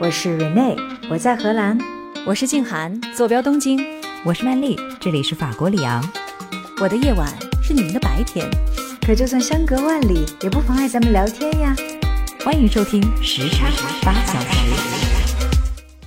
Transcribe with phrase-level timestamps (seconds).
[0.00, 0.78] 我是 Rene，
[1.10, 1.76] 我在荷兰。
[2.24, 3.84] 我是静涵，坐标东京。
[4.24, 6.00] 我是曼丽，这里是法国里昂。
[6.80, 7.28] 我的夜晚
[7.60, 8.48] 是你们的白天，
[9.04, 11.74] 可就算相隔万里，也不妨碍咱们聊天呀。
[12.44, 13.66] 欢迎收听时差
[14.04, 14.72] 八小时。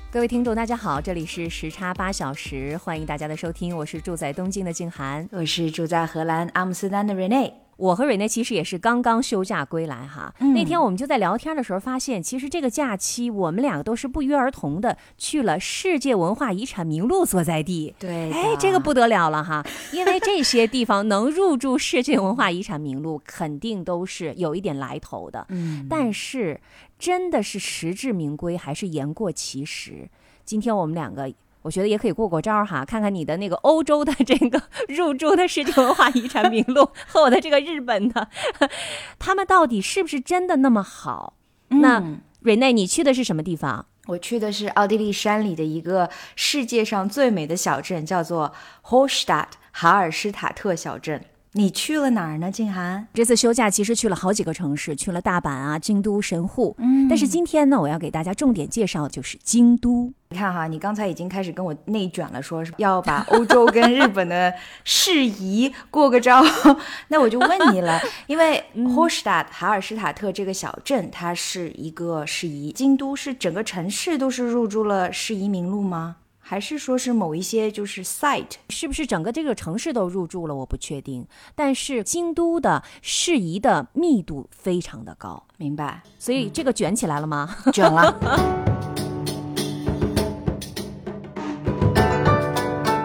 [0.10, 3.76] 各位听众，大家好，这里是时差八小时，欢迎大家的收听。
[3.76, 7.52] 我是住在东京的静涵，我是住在荷兰阿姆斯特丹的 Rene。
[7.82, 10.32] 我和瑞内其实也是刚刚休假归来哈。
[10.54, 17.96] 那天我们就在聊天的时候发现，其实这个假期我们两个都是不约而同的去了世界文化遗产名录所在地。
[17.98, 25.48] 对，哎，这个不得了了哈，因为这些地方能入驻世界文化遗产名录，肯定都是有一点来头的。
[25.50, 26.62] 嗯，但是
[27.00, 30.08] 真的是实至名归，还是言过其实？
[30.46, 31.34] 今天我们两个。
[31.62, 38.28] 我觉得也可以过过招哈，看看你的那个欧洲的这个入驻的世界文化遗产名录和我的这个日本的，
[39.20, 41.36] 他们到底是不是真的那么好？
[41.68, 42.04] 那
[42.42, 43.86] 瑞内，你去的是什么地方？
[44.08, 48.52] 我去的是奥地利山里的一个世界上最美的小镇，叫做
[48.84, 51.24] Hallstatt 哈尔施塔特小镇。
[51.54, 53.08] 你去了哪儿呢，静涵？
[53.14, 56.74] 这次休假其实去了好几个城市，去了大阪啊、京都、神户。
[56.80, 60.14] 嗯，但是今天呢，我要给大家重点介绍就是京都。
[60.30, 64.54] 你看哈，你刚才已经开始跟我内卷了，说要把欧洲跟日本的
[64.86, 66.42] 事宜过个招。
[67.10, 76.16] 那我就问你了， 因为 Hallstatt 哈尔施塔特这个小镇，它是一个事宜，京都是整个城市都是入驻了事宜名录吗？
[76.52, 80.54] 还是说是某一些就是 site，是不是整个这个城市都入住了？
[80.54, 81.26] 我不确定。
[81.56, 86.04] 但是京都的适宜的密度非常的高，明白？
[86.20, 87.56] 所以这个卷起来了吗？
[87.72, 88.14] 卷了。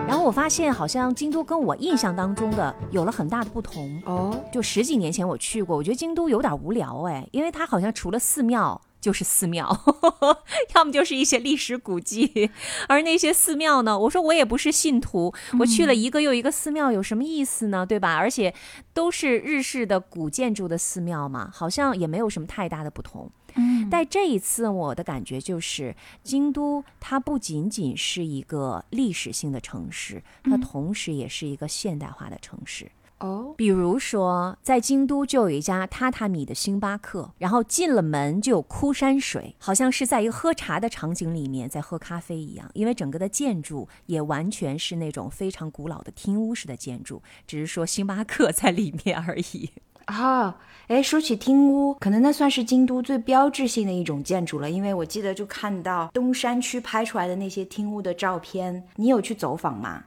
[0.08, 4.36] 然后我发现好像京都跟我印象当中的有了很大的不同哦。
[4.52, 8.80] 就十几年前我去过，我觉得京都有点无聊哎，因为它好像除了寺庙。
[9.06, 9.84] 就是寺庙，
[10.74, 12.50] 要么就是一些历史古迹，
[12.88, 13.96] 而那些寺庙呢？
[13.96, 17.86] 我说我也不是信徒，我去了一个又一个寺庙，有什么意思呢？
[17.86, 18.16] 对吧？
[18.16, 18.52] 而且
[18.92, 23.30] 都是日式的古建筑的寺庙嘛，好像也没有什么太大的不同。
[23.54, 32.90] 嗯，但这一次我的感觉就是，京都它不仅仅是一个历史性的城市，它同时也是一个现代化的城市。
[33.18, 42.70] 哦，比如说，在京都就有一家榻榻米的星巴克，然后进了门就有枯山水，好像是在一个喝茶的场景里面在喝咖啡一样。
[42.74, 49.70] 因为整个的建筑也完全是那种非常古老的厅屋式的建筑，只是说星巴克在里面而已。
[50.06, 60.04] 啊，哎，说起厅屋，可能那算是京都最标志性的一种建筑了，因为我记得就看到东山区拍出来的那些厅屋的照片，你有去走访吗？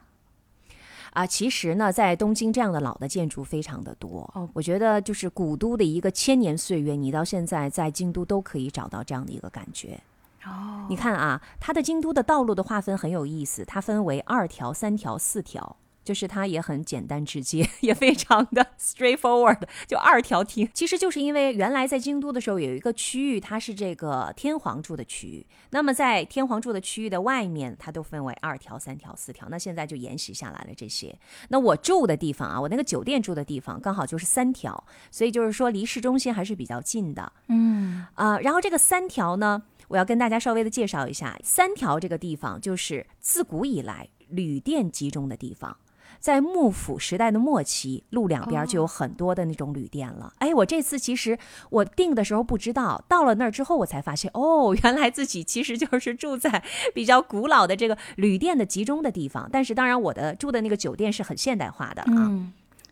[1.12, 4.30] 啊，其实呢，在东京这样的老的建筑非常的多。
[4.34, 10.00] 哦，我觉得就是古都的一个千年岁月，你到现在在京都都可以找到这样的一个感觉。
[10.44, 15.76] 哦，你看啊，它的京都的道路的划分很有意思，它分为二条、三条、四条。
[16.02, 20.68] 就是它也很简单直接， 也非常的 straightforward，就二条厅。
[20.72, 25.46] 其实就是因为原来在京都的时候有一个区域，它是这个天皇住的区域。
[25.70, 29.48] 那么在天皇住的区域的外面，它都分为二条、三条、四条。
[29.50, 31.16] 那现在就沿袭下来了这些。
[31.48, 37.32] 那我住的地方啊，我那个酒店住的地方刚好就是三条，所以就是说离市中心还是比较近的。
[37.48, 45.76] 嗯啊，然后这个三条呢，我要跟大家稍微的介绍一下，三条这个地方就是自古以来旅店集中的地方。
[46.20, 50.32] 在幕府时代的末期，路两边就有很多的那种旅店了。
[50.38, 51.38] 哎，我这次其实
[51.70, 56.62] 我订的时候不知道，到了那儿之后我才发现，哦，原来自己其实就是住在
[56.94, 59.48] 比较古老的这个旅店的集中的地方。
[59.50, 62.30] 但是当然，我的住的那个酒店是很现代化的啊。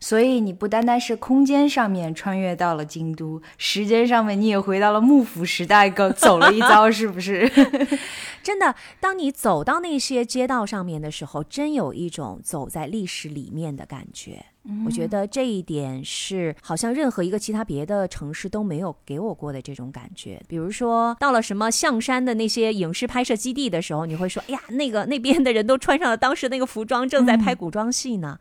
[0.00, 7.50] 所以你不单单是空间上面穿越到了京都，时间上面你也回到了幕府时代，走走了一遭，是不是？
[8.42, 14.44] 真的，当你走到那些街道上面的时候，真有一种走在历史里面的感觉。
[14.84, 20.38] 我觉得这一点是好像任何一个其他别的城市都没有给我过的这种感觉。
[20.46, 28.38] 比如说到了什么象山的那些影视拍摄基地的时候，你会说：“哎呀，那个那边的人都穿上了当时那个服装，正在拍古装戏呢。”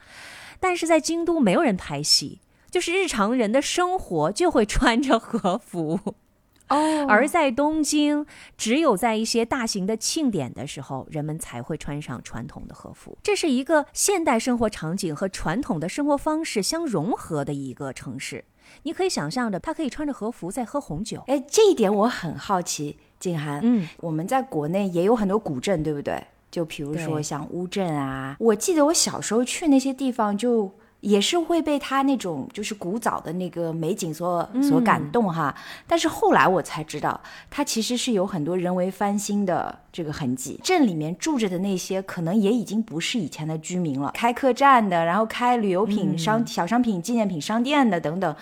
[0.60, 6.00] 但是在京都没有人拍戏，就是日常人的生活就会穿着和服
[6.70, 7.06] 哦。
[7.08, 8.26] 而在东京，
[8.58, 13.18] 只有在一些大型的庆典的时候，人们才会穿上传统的和服。
[13.24, 18.44] 这是一个现代生活场景和传统的生活方式相融合的一个城市。
[18.84, 21.24] 你可以想象着，他可以穿着和服在喝红酒。
[21.28, 23.62] 哎，这一点我很好奇，静涵。
[23.64, 26.22] 嗯，我们在国内也有很多古镇，对不对？
[26.50, 30.72] 就比如说像乌镇啊，我记得我小时候去那些地方，就
[31.02, 35.54] 也是会被它那种就是古早的那个美景所所感动哈。
[35.86, 40.60] 但是后来我才知道，它其实是有很多人为翻新的这个痕迹。
[40.64, 48.36] 镇里面住着的那些，可能也已经不是以前的居民了，开客栈的，然后开旅游品商小商品纪念品商店的等等。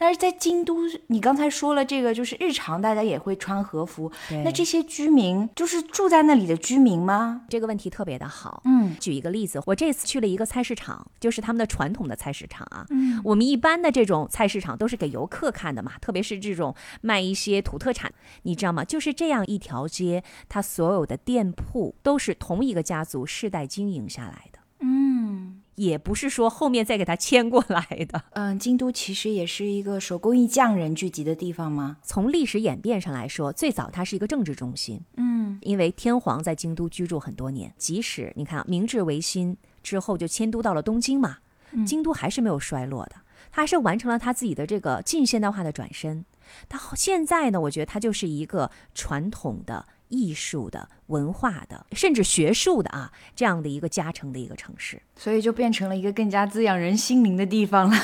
[0.00, 4.10] 但是在京都，你刚才说了这个，就是日常大家也会穿和服。
[4.44, 7.42] 那这些居民就是住在那里的居民吗？
[7.50, 8.62] 这个问题特别的好。
[8.64, 12.86] 嗯，举一个例子，我这次去了一个菜市场，就是他们的传统的菜市场啊。
[12.88, 18.10] 嗯，我们一般的这种菜市场都是给游客看的嘛，特别是这种卖一些土特产，
[18.44, 18.82] 你知道吗？
[18.82, 24.60] 就是这样一条街，它所有的店铺都是同一个家族世代经营下来的。
[24.80, 25.59] 嗯。
[25.80, 28.22] 也不是说后面再给他迁过来的。
[28.32, 31.96] 嗯，京都其实也是一个手工艺匠人聚集的地方吗？
[32.02, 35.00] 从历史演变上来说，最早它是一个政治中心。
[35.16, 41.38] 嗯，因为天皇在京都居住很多年，即使你看明治维新之后就迁都到了东京嘛，
[41.86, 43.16] 京都还是没有衰落的，
[43.50, 46.26] 它还是完成了他自己的这个近现代化的转身。
[46.68, 49.86] 它现在呢，我觉得它就是一个传统的。
[50.10, 57.96] 艺术的、文化的，甚至学术的啊，这样的一个加成的一个城市，所以就变成了一个更加滋养人心灵的地方了。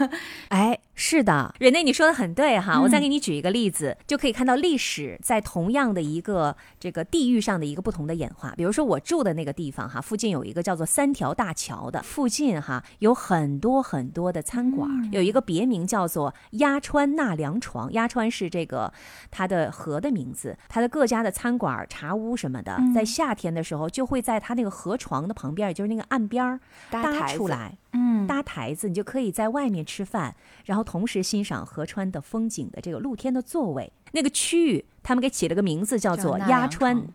[0.48, 0.78] 哎。
[1.00, 2.80] 是的，瑞内，你说的很对哈。
[2.80, 8.52] 我再给你举一个例子，就可以看到历史在同样的一个这个地域上的一个不同的演化。
[8.56, 17.92] 比如说我住的那个地方哈，附近有一个叫做三条大桥的，附近哈有很多很多的餐馆，有一个别名叫做鸭川纳凉床。
[17.92, 18.92] 鸭川是这个
[19.30, 26.58] 它的河的名字，它的各家的餐馆、茶屋什么的，在夏天的时候就会在它那个河床的旁边，也就是那个岸边儿
[26.90, 27.78] 搭出来。
[27.92, 33.92] 嗯，搭台子，你就可以在外面吃饭，然后同时欣赏河川的风景的这个露天的座位。
[34.12, 37.08] 那个区域，他们给起了个名字，叫做鸭川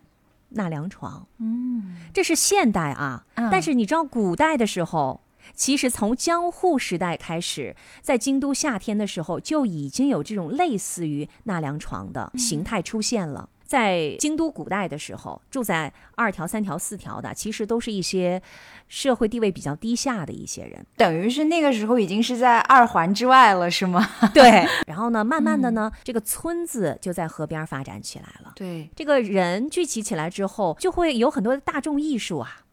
[0.50, 1.26] 纳凉床。
[1.38, 5.20] 嗯，这是现代啊，但是你知道古代的时候，
[5.54, 13.48] 其实从江户时代开始，在京都夏天的时候就已经有这种类似于纳凉床的形态出现了。
[13.64, 18.40] 在京都古代的时候，住在二条、三条、四条的，其实都是一些
[18.88, 24.08] 社会地位比较低下的一些人，等于是那个时候已经是在二环之外了，是吗？
[24.32, 24.66] 对。
[24.86, 28.52] 然后呢，慢慢的呢，这个村子就在河边发展起来了。
[28.54, 32.63] 对，这个人聚集起来之后，就会有很多的大众艺术啊。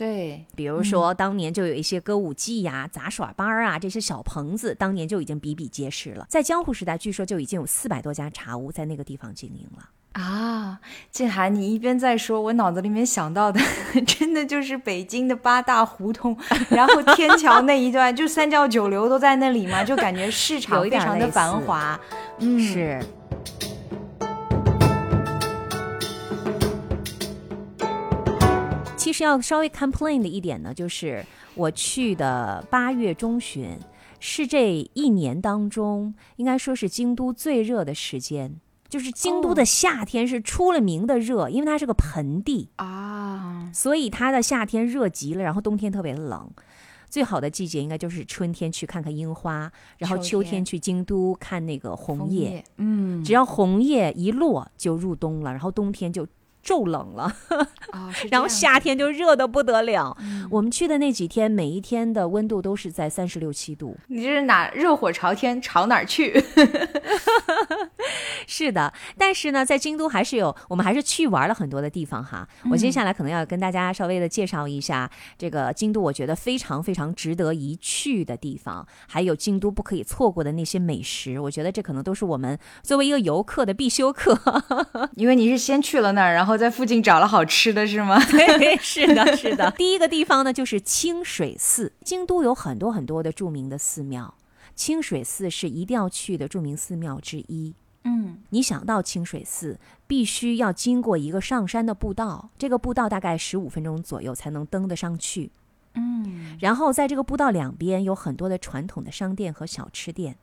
[0.00, 6.24] 对，比如说当年就有一些歌舞伎呀、杂耍班啊，这些小棚子，当年就已经比比皆是了。
[6.26, 9.90] 在江户时代，据说就已经有四百多家茶屋在那个地方经营了。
[10.12, 10.80] 啊，
[11.10, 13.60] 静涵，你一边在说，我脑子里面想到的，
[14.06, 16.34] 真的就是北京的八大胡同，
[16.70, 22.00] 然后天桥那一段，就三教九流都在那里嘛，就感觉市 场非常的繁华。
[22.38, 22.98] 嗯，是。
[29.10, 31.26] 其实要稍微 complain 的一点呢，就是
[31.56, 33.76] 我去的八月中旬，
[34.20, 38.60] 是这一年当中应该说是京都最热的时间。
[38.88, 46.48] 就是京都的夏天是出了名的热，因为它是个盆地啊，所以它的夏天热极了，然后冬天特别冷。
[47.08, 49.68] 最好的季节应该就是春天去看看樱花，
[49.98, 52.64] 然后秋天去京都看那个红叶。
[52.76, 56.24] 嗯，只要红叶一落就入冬了，然后冬天就。
[56.62, 57.34] 骤冷了，
[58.30, 60.16] 然后夏天就热的不得了。
[60.50, 63.96] 我们去的那几天，每一天的温度都是在三十六七度。
[64.08, 66.42] 你这是哪热火朝天，朝哪儿去？
[68.46, 72.46] 是的，但是呢，在京都还是有，我们还是去玩了很多的地方哈。
[72.70, 81.38] 我接下来可能要跟大家稍微的介绍一下这个京都，我觉得非常非常值得一去的地方，还有京都不可以错过的那些美食。
[81.40, 84.38] 我觉得这可能都是我们作为一个游客的必修课，
[85.16, 86.49] 因为你是先去了那儿，然后。
[86.50, 88.22] 后在附近找了好吃的是吗？
[88.30, 89.70] 对，是的，是的。
[89.78, 91.92] 第一个地方呢，就是清水寺。
[92.04, 94.34] 京都有很多很多的著名的寺庙，
[94.74, 97.74] 清水寺是一定要去的著名寺庙之一。
[98.04, 105.50] 嗯，你想到清水寺，必须要经过一个上山的步道，这个步道大概十五分钟左右才能登得上去。
[105.94, 110.36] 嗯，然后在这个步道两边有很多的传统的商店和小吃店。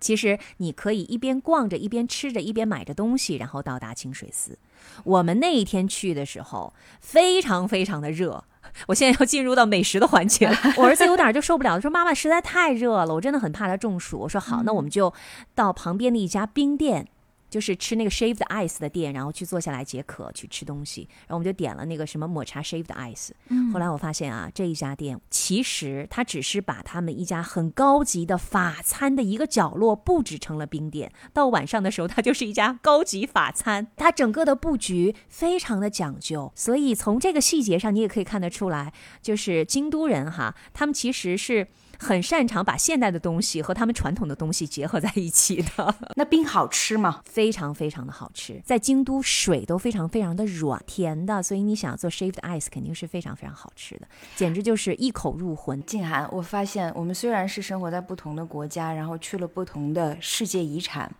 [0.00, 4.58] 其实你可以一边逛着，一边吃着，一边买着东西，然后到达清水寺。
[5.04, 8.44] 我们那一天去的时候，非常非常的热。
[8.88, 10.56] 我现在要进入到美食的环节了。
[10.78, 15.12] 我儿子有点就受不了，说：“妈妈实在太热了，我真的很怕他中暑。”我说：“好，那我们就
[15.54, 17.06] 到旁边的一家冰店。”
[17.54, 23.30] 就是吃那个 shaved ice 的店，然后去坐下来解渴去吃东西，然后我们就点了那个什么抹茶 shaved ice。
[23.72, 38.92] 后来我发现啊，这一家店其实它只是把他们一家很高级的法餐的一个角落布置成了冰店，到晚上的时候，它就是一家高级法餐，它整个的布局非常的讲究，所以从这个细节上你也可以看得出来，
[39.22, 41.68] 就是京都人哈，他们其实是。
[41.98, 45.94] 很擅长把现代的东西和他们传统的东西结合在一起的。
[46.16, 47.20] 那冰好吃吗？
[47.24, 48.60] 非常非常的好吃。
[48.64, 55.82] 在京都，水都非常非常的软甜的，所以你想做 shaved ice 肯定是非常非常好吃的，简直就是一口入魂。
[55.84, 61.10] 静涵，我发现我们虽然是生活在不同的国家，然后去了不同的世界遗产，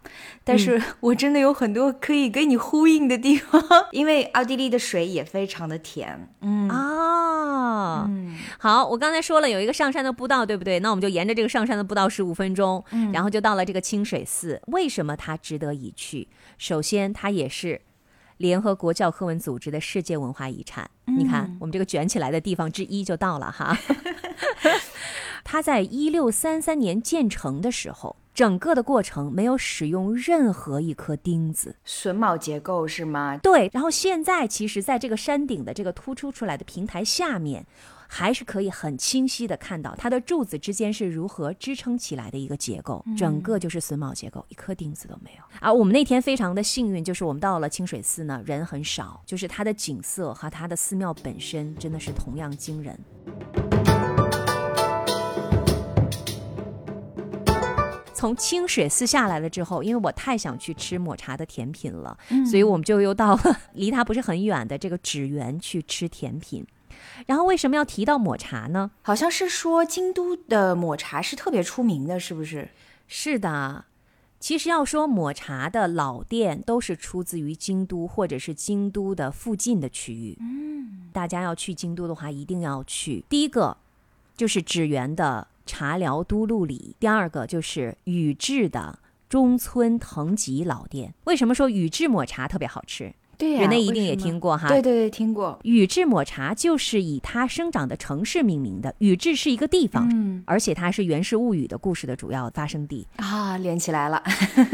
[0.42, 3.62] 但是我真的有很多可以跟你呼应的地方，
[3.92, 6.28] 因为奥地利的水也非常的甜。
[6.40, 6.74] 嗯啊，
[8.64, 10.64] 好，我刚才说了有一个上山的步道，对不？
[10.64, 14.58] 对，那我们就沿着这个上山的步道十五分钟，然后就到了这个清水寺。
[14.68, 16.26] 为什么它值得一去？
[16.56, 17.78] 首先，它也是
[18.38, 20.90] 联合国教科文组织的世界文化遗产。
[21.04, 23.76] 你看，我们这个卷起来的地方之一就到了哈。
[25.44, 33.36] 它在一六三三年建成的时候，整个的过程没有使用任何一颗钉子，榫卯结构是吗？
[33.42, 33.68] 对。
[33.74, 37.66] 然后现在，其实在这个山顶的这个突出出来的平台下面。
[38.08, 45.42] 还是可以很清晰的看到它的柱子之间是如何支撑起来的一个结构，整个就是榫卯结构，一颗钉子都没有。
[45.60, 52.98] 而我们那天非常的幸运，就是我们到了清水寺呢，人很少，就是它的景色和它的寺庙本身真的是同样惊人。
[58.12, 62.16] 从清水寺下来了之后，因为我太想去吃抹茶的甜品了，
[62.50, 66.64] 所以我们就又到了 离它不是很远的这个纸园去吃甜品。
[67.26, 68.90] 然后为什么要提到抹茶呢？
[69.02, 72.68] 好像是说京都的抹茶是特别出名的，是不是？
[73.06, 73.86] 是的，
[74.40, 80.36] 其实要说抹茶的老店都是出自于京都或者是京都的附近的区域。
[80.40, 83.24] 嗯，大家要去京都的话，一定要去。
[83.28, 83.76] 第一个
[84.36, 91.14] 就是纸园的茶寮都路里，第二个就是宇治的中村藤吉老店。
[91.24, 93.14] 为什么说宇治抹茶特别好吃？
[93.38, 94.68] 对呀，人类一定也听过哈。
[94.68, 95.58] 对对对，听过。
[95.62, 98.94] 宇治抹茶就是以它生长的城市命名的。
[98.98, 104.22] 宇治是一个地方，嗯，而且它是《源氏物语》的故事的主要发生地啊，连起来了。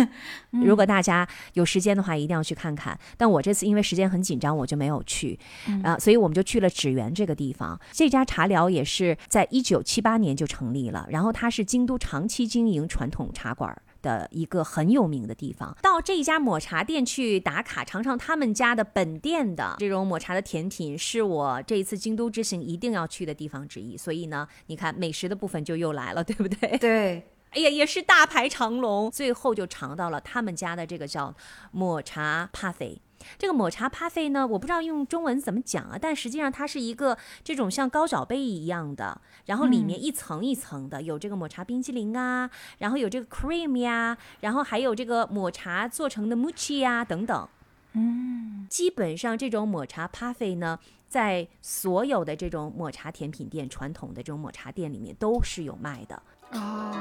[0.51, 2.99] 如果大家有时间的话，一定要去看看。
[3.17, 5.39] 但我这次因为时间很紧张，我就没有去
[5.83, 7.79] 啊，所以我们就去了纸园这个地方。
[7.93, 13.77] 这家茶寮也是在一九七八年就成立了，然后它是京都长期经营传统茶馆。
[14.03, 23.97] 的一个很有名的地方，到这家抹茶店去打卡，尝尝他们家的本店的这种抹茶的甜品，是我这一次京都之行一定要去的地方之一。
[23.97, 26.77] 所以呢，你看美食的部分就又来了，对不对？
[26.79, 31.35] 对， 哎呀，也是大排长龙，最后就尝到了他们家的这个叫
[31.73, 33.01] 抹茶帕菲。
[33.39, 47.49] 这个抹茶咖啡呢，我不知道用中文怎么讲啊，但实际上它是一个这种像高脚杯一样的，然后里面一层一层的，有这个抹茶冰淇淋啊，然后有这个 cream 呀，然后还有这个抹茶做成的 mochi 呀等等。
[47.93, 56.23] 嗯，基本上这种抹茶咖啡呢，在所有的这种抹茶甜品店、传统的这种抹茶店里面都是有卖的。
[56.53, 56.95] 哦。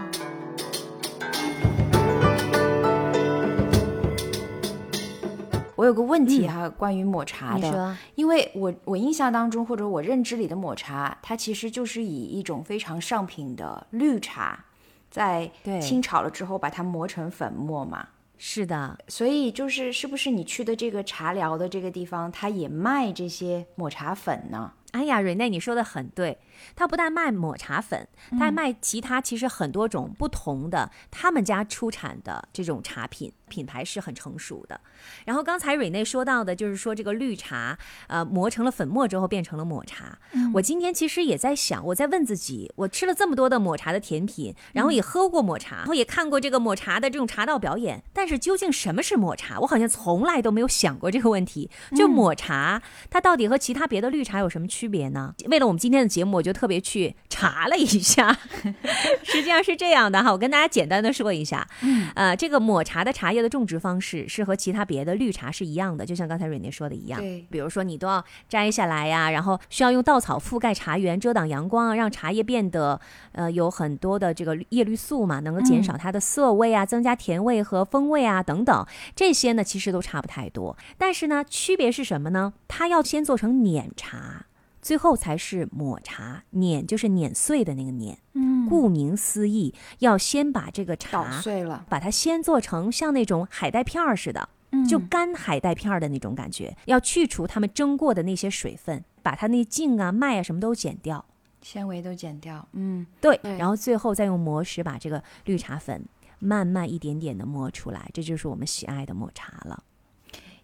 [5.79, 14.65] 我有个问题哈，关于抹茶的，因为我我印象当中或者我认知里的抹茶，它其实就是以一种非常上品的绿茶，
[15.09, 15.49] 在
[15.81, 18.09] 清炒了之后把它磨成粉末嘛。
[18.37, 24.73] 是的，所以就是是不是你去的这个茶寮的这个地方，它也卖这些抹茶粉呢？
[24.91, 26.39] 哎呀，瑞内，你说的很对。
[26.75, 34.79] 他不但卖抹茶粉，他还卖其他其实很多种不同的他们家出产的这种茶品，品牌是很成熟的。
[35.25, 37.77] 然后刚才瑞内说到的，就是说这个绿茶，
[38.07, 40.19] 呃，磨成了粉末之后变成了抹茶。
[40.53, 49.59] 我今天其实也在想，我在问自己，我吃了这么多的抹茶的甜品，然后也喝过抹茶，然后也看过这个抹茶的这种茶道表演，但是究竟什么是抹茶？
[49.61, 51.69] 我好像从来都没有想过这个问题。
[51.95, 55.33] 就抹茶，它到底和其他别的绿茶有什么区别呢？
[55.45, 56.49] 为了我们今天的节目，我就。
[56.49, 58.35] 就特别去查了一下，
[59.21, 61.67] 实际上是这样的哈，我跟大家简单的说一下，
[62.15, 72.99] 呃，这个抹茶的茶叶的种植方式是和其他别的绿茶是一样的，就像刚才瑞内说的一样，对，比如说你都要摘下来呀，然后需要用稻草覆盖茶园，遮挡阳光啊，让茶叶变得
[73.31, 82.53] 呃有很多的这个叶绿素嘛，能够减少它的涩味啊，增加甜味和风味啊等等，这些呢其实都差不太多，但是呢区别是什么呢？
[82.67, 84.45] 它要先做成碾茶。
[84.89, 88.17] 最后才是抹茶，碾就是碾碎的那个碾。
[88.33, 94.49] 嗯，顾名思义，要先把这个捣茶碎了，把它先做成像那种海带片儿似的，
[94.89, 101.23] 就干海带片儿的那种感觉，要去除它们蒸过的那些水分，把它那茎啊、麦啊什么都剪掉。
[101.61, 102.67] 纤维都剪掉。
[102.71, 106.03] 嗯，对，对然后最后再用磨石把这个绿茶粉
[106.39, 109.83] 慢慢一点点的磨出来，这就是我们喜爱的抹茶了。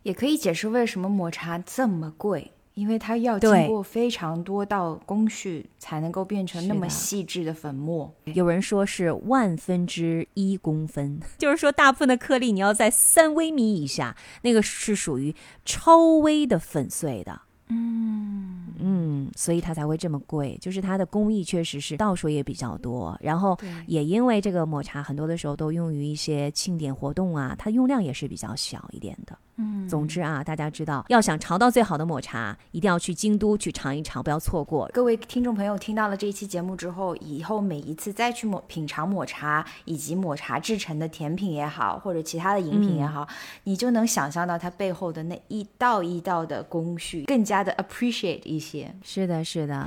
[0.01, 8.13] 也可以解释为什么抹茶这么贵，因为它要经过非常多道工序才能够变成那么细致的粉末。
[8.25, 15.33] 有人说是万分之一公分， 就是说大部分的颗粒你要在三微米以下，那个是属于
[15.65, 17.41] 超微的粉碎的。
[17.69, 29.37] 嗯，嗯，所以它才会这么贵，就是它的工艺确实是倒数也比较多，然后也因为这个抹茶很多的时候都用于一些庆典活动啊，它用量也是比较小一点的。
[29.57, 34.89] 嗯，总之啊，大家知道要想尝到最好的抹茶，一定要去京都去尝一尝，不要错过。
[34.93, 43.25] 各位听众朋友听到了这一期节目之后，以后每一次再去抹品尝抹茶以及抹茶制成的甜品也好，或者其他的饮品也好，
[43.63, 48.93] 你就能想象到它背后的那一道一道的工序，更加的 appreciate 一些。
[49.03, 49.85] 是的，是的。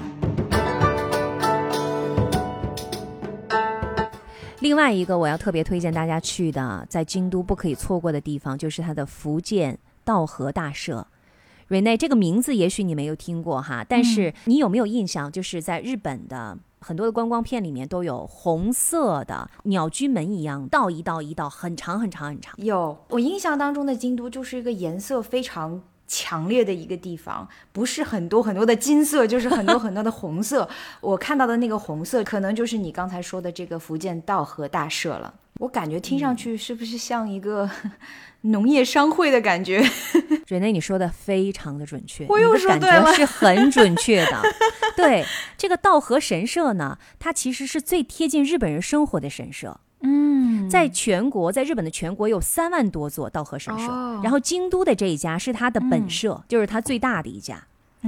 [4.61, 11.07] 另外一个我要特别推荐大家去的，在京都不可以错过的地方，就是它的福建道和大社。
[11.69, 15.31] 瑞内这个名字也许你没有听过哈，但是你有没有印象？
[15.31, 22.55] 就是在日本的很多的观光片里面都有红色的鸟居门一样，道一道一道，很长很长很长。
[22.59, 30.69] 有，我印象当中的京都就是一个颜色非常强烈的一个地方，不是很多很多的金色，就是很多很多的红色。
[31.01, 35.35] 我看到的那个红色，可能就是你刚才说的这个福建道和大社了。
[35.61, 37.69] 我感觉听上去是不是像一个
[38.43, 39.85] 农业商会的感觉？
[40.47, 44.43] 瑞内，你说的非常的准确，我又说对了觉是很准确的。
[44.97, 45.25] 对，
[45.59, 49.81] 这个道和神社呢，它其实是最贴近日本人生活的神社。
[50.01, 57.65] 嗯在全国，在日本的全国有三万多座稻荷神社，哦然后京都的这一家是它的本社，就是它最大的一家。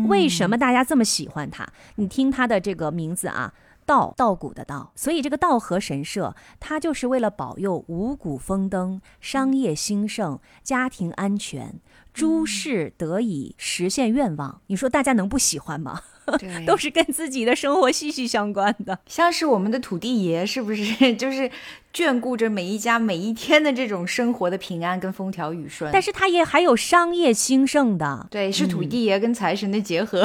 [0.07, 1.67] 为什么大家这么喜欢它？
[1.97, 3.53] 你听它的这个名字啊，
[3.85, 11.81] 稻稻谷的稻，所以这个稻荷神社，它就是为了保佑五谷丰登、商业兴盛、家庭安全、
[12.15, 14.61] 诸事得以实现愿望。
[14.69, 16.03] 你说大家能不喜欢吗？
[16.39, 19.01] 对， 都是跟自己的生活息息相关的。
[19.07, 21.51] 像是我们的土地爷，是不是 就是
[21.93, 25.91] 眷顾着每一家每一天的这种生活的平安跟风调雨顺？
[25.93, 30.25] 但是它也还有商业兴盛的，对，是土地爷跟财神的结合。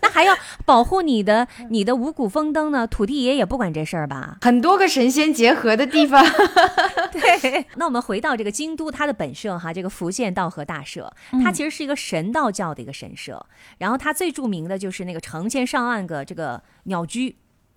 [0.00, 2.86] 那还要保护你的你的五谷丰登呢？
[2.86, 4.38] 土地爷也不管这事儿吧？
[4.42, 6.24] 很多个神仙结合的地方。
[7.10, 7.66] 对。
[7.76, 13.44] 那我们回到这个京都，它的本社哈，这个福建道和大社，它其实是一个神道教的一个神社。
[13.78, 17.34] 然后它最著名的就是那个成千上万个这个鸟居。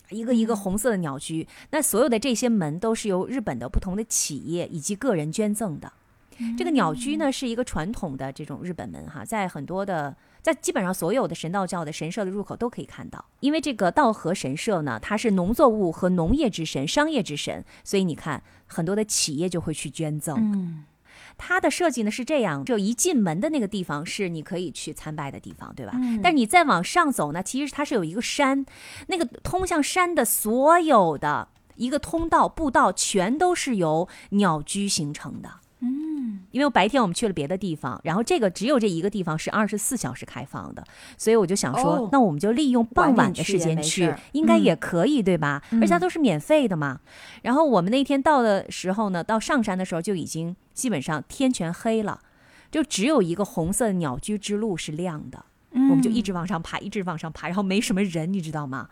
[0.10, 5.92] 一个一个红色的鸟居，那所有的这些门都是由日本的不同的企业以及个人捐赠的。
[6.58, 13.24] 这个鸟居呢是一个传统的这种日本门哈，在很多的在基本上所有的神道教的神社的入口都可以看到。
[13.40, 20.36] 因为这个道和神社呢，它是农作物和农业之神、商业之神，所以你看很多的企业就会去捐赠。
[20.40, 20.84] 嗯，
[21.38, 25.92] 它的设计呢是这样，就一进门的那个地方是你可以去参拜的地方，对吧？
[25.96, 28.66] 嗯但你再往上走呢，其实它是有一个山，
[29.08, 35.50] 那个通向山的所有的一个通道、步道，全都是由鸟居形成的。
[35.86, 40.82] 嗯，因为白天我们去了别的地方，然后这个只有这一个地方是二十四小时开放的，
[41.18, 45.62] 所以我就想说，哦那我们就利用傍晚的时间去应该嗯也可以，对吧？
[45.74, 47.02] 而且它都是免费的嘛。
[47.42, 52.22] 然后我们那天到的时候呢，到上山的时候就已经基本上天全黑了，
[52.72, 55.46] 就只有一个红色的鸟居之路是亮的。
[55.72, 58.90] 我们就一直往上爬，一直往上爬，然后没什么人，你知道吗？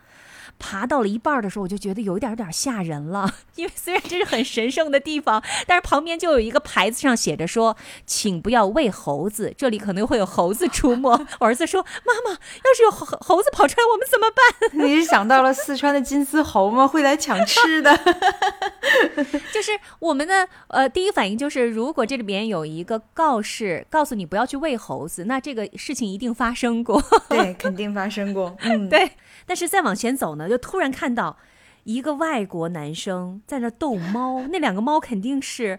[0.62, 11.10] 爬到了一半的时候，我就觉得有一点有点吓人了， 因为虽然这是很神圣的地方，但是旁边就有一个牌子上写着说，请不要喂猴子，这里可能会有猴子出没。
[11.40, 14.70] 我儿子说，妈妈，要是有猴猴子跑出来，我们怎么办？
[14.86, 16.86] 你是想到了四川的金丝猴吗？
[16.86, 17.98] 会来抢吃的。
[19.52, 27.02] 就是我们的呃第一反应就是，如果这里边有一个告示，告诉你不要去喂猴子，那这个事情一定发生过。
[27.28, 28.54] 对，肯定发生过。
[28.60, 29.10] 嗯，对，
[29.46, 31.36] 但是再往前走呢，就突然看到
[31.84, 35.78] 一个外国男生在那逗猫， 那两个猫肯定是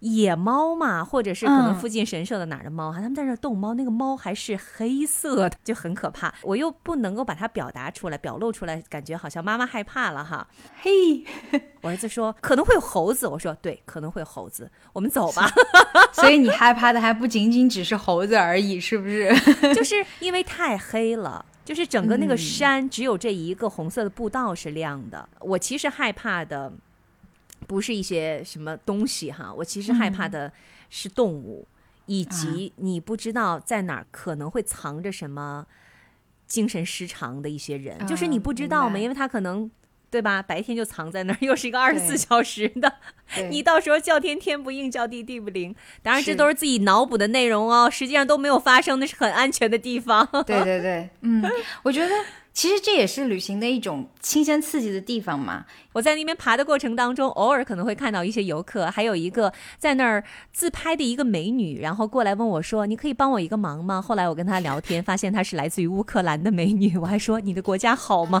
[0.00, 6.34] 野猫嘛，或者是可能嗯附近神社的哪儿的猫哈，他们在那逗猫，那个猫还是黑色的，就很可怕。
[6.42, 10.46] 我又不能够把它表达出来、表露出来，感觉好像妈妈害怕了哈。
[10.82, 11.24] 嘿，
[11.80, 15.50] 我儿子说可能会有猴子，我说对，可能会有猴子，我们走吧。
[16.12, 19.30] 所以你害怕的还不仅仅只是猴子而已，是不是？
[19.74, 21.44] 就是因为太黑了。
[21.64, 25.28] 就是整个那个嗯山只有这一个红色的步道是亮的。
[25.40, 26.72] 我其实害怕的
[27.66, 30.52] 不是一些什么东西哈，我其实害怕的
[30.90, 31.66] 是动物，
[32.06, 35.66] 以及你不知道在哪儿可能会藏着什么
[36.46, 39.70] 精神失常的一些人，就是你啊不知道嘛，因为他可能。
[40.14, 40.40] 对吧？
[40.40, 42.92] 白天就藏在那儿， 又是一个二十四小时的，
[43.50, 45.74] 你到时候叫天天不应，叫地地不灵。
[46.04, 50.24] 当然，这都是自己脑补的内容哦，实际上都没有发生，那是很安全的地方。
[50.46, 51.42] 对对对， 嗯，
[51.82, 52.14] 我觉得
[52.52, 55.64] 其实这也是旅行的一种新鲜刺激的地方嘛。
[55.92, 60.22] 我在那边爬的过程当中，偶尔可能会看到一些游客，还有一个在那儿
[60.52, 68.40] 自拍的一个美女，然后过来问我说：“你可以帮我一个忙吗？”后来我跟她聊天，发现她是来自于乌克兰的美女，我还说：“你的国家好吗？”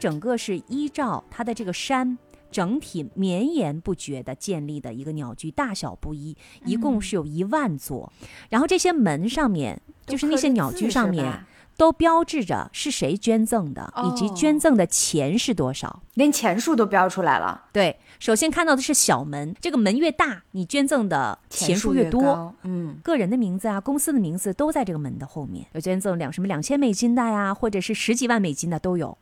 [0.00, 2.18] 整个是依照它的这个山。
[2.52, 8.12] 整体绵延不绝的建立的一个鸟居，大小不一，一共是有一万座。
[8.48, 11.44] 然后这些门上面，就是那些鸟居上面，
[11.76, 16.02] 都标志着是谁捐赠的，以及哦捐赠的钱是多少。
[16.14, 22.20] 连钱数都标出来了，对，首先看到的是小门，这个门越大，你捐赠的钱数越多。
[22.20, 22.54] 高。
[22.64, 29.16] 嗯，个人的名字啊，公司的名字都在这个门的后面，有捐赠两什么两千美金的呀，或者是十几万美金的都有。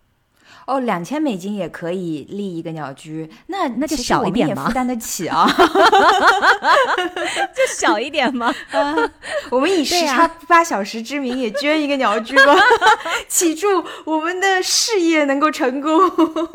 [0.69, 5.49] 哦，两千美金也可以立一个鸟居，那那就小一点嘛负担得起啊。
[7.57, 8.55] 就小一点吗？
[9.51, 12.55] 我们以时差八小时之名也捐一个鸟居吧，
[13.29, 15.99] 祈祝我们的事业能够成功。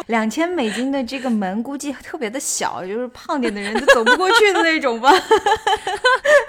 [0.06, 5.12] 两千美金的这个门估计特别的小，就是胖点的人都走不过去的那种吧？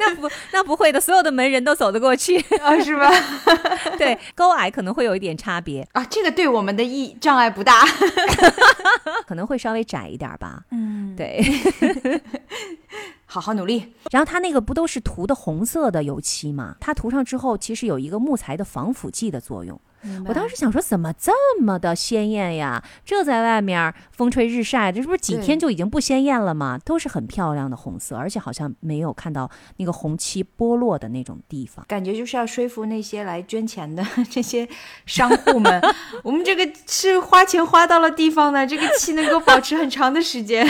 [0.01, 2.39] 那不那不会的，所有的门人都走得过去。
[2.63, 3.11] 啊，是吧？
[3.97, 7.85] 对，高矮可能会有一点差别，啊，这个对我们的意障碍不大。
[9.27, 10.65] 可能会稍微窄一点吧。
[10.71, 11.43] 嗯，对。
[13.27, 13.95] 好好努力。
[14.11, 16.77] 然后它那个不都是涂的红色的油漆吗？
[16.81, 19.81] 它涂上之后，其实有一个木材的防腐剂的作用。
[20.27, 22.83] 我当时想说，怎么这么的鲜艳呀？
[23.05, 26.79] 这在外面风吹日晒，这是不是几天就已经不鲜艳了吗？
[26.85, 31.85] 都是很漂亮的红色，而且好像没有看到那个红漆剥落的那种地方。
[31.89, 34.69] 感觉就是要说服那些来捐钱的 这些
[35.07, 35.81] 商户们，
[36.23, 40.67] 我们这个是花钱花到了地方的，这个漆能够保持很长的时间。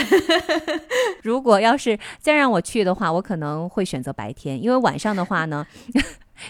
[1.23, 5.65] 如果要是再让我去的话，我可能会选择白天，因为晚上的话呢。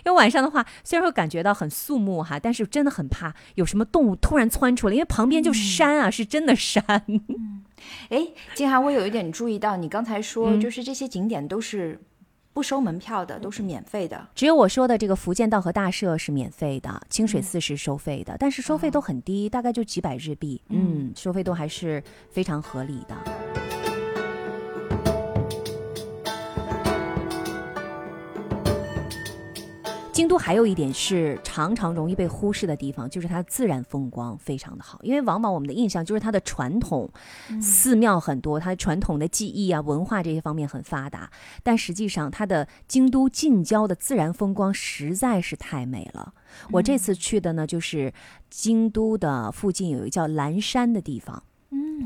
[0.06, 6.84] 因为晚上的话，虽然会感觉到很肃穆哈，但是真的很怕有什么动物突然窜出来，因为旁边就是山啊，是真的山。
[8.10, 10.60] 哎，金涵，我有一点注意到，你刚才说、嗯。
[10.60, 12.00] 就是这些景点都是
[12.54, 14.28] 不收门票的，都是免费的。
[14.34, 23.45] 只有我说的这个福建道和大社是免费的，清水寺是收费的，但是收费都很低，大概就几百日币，嗯，收费都还是非常合理的。
[30.16, 34.98] 京都还有一点是常常容易被忽视的地方，就是它自然风光非常的好。
[35.04, 37.12] 因为往往我们的印象就是它的传统
[37.62, 41.30] 寺庙很多，它传统的技艺啊、文化这些方面很发达，
[41.64, 46.34] 但实际上它的京都近郊的自然风光实在是太美了。
[46.72, 48.14] 我这次去的呢，就是
[48.50, 51.44] 京都的附近有一个叫岚山的地方。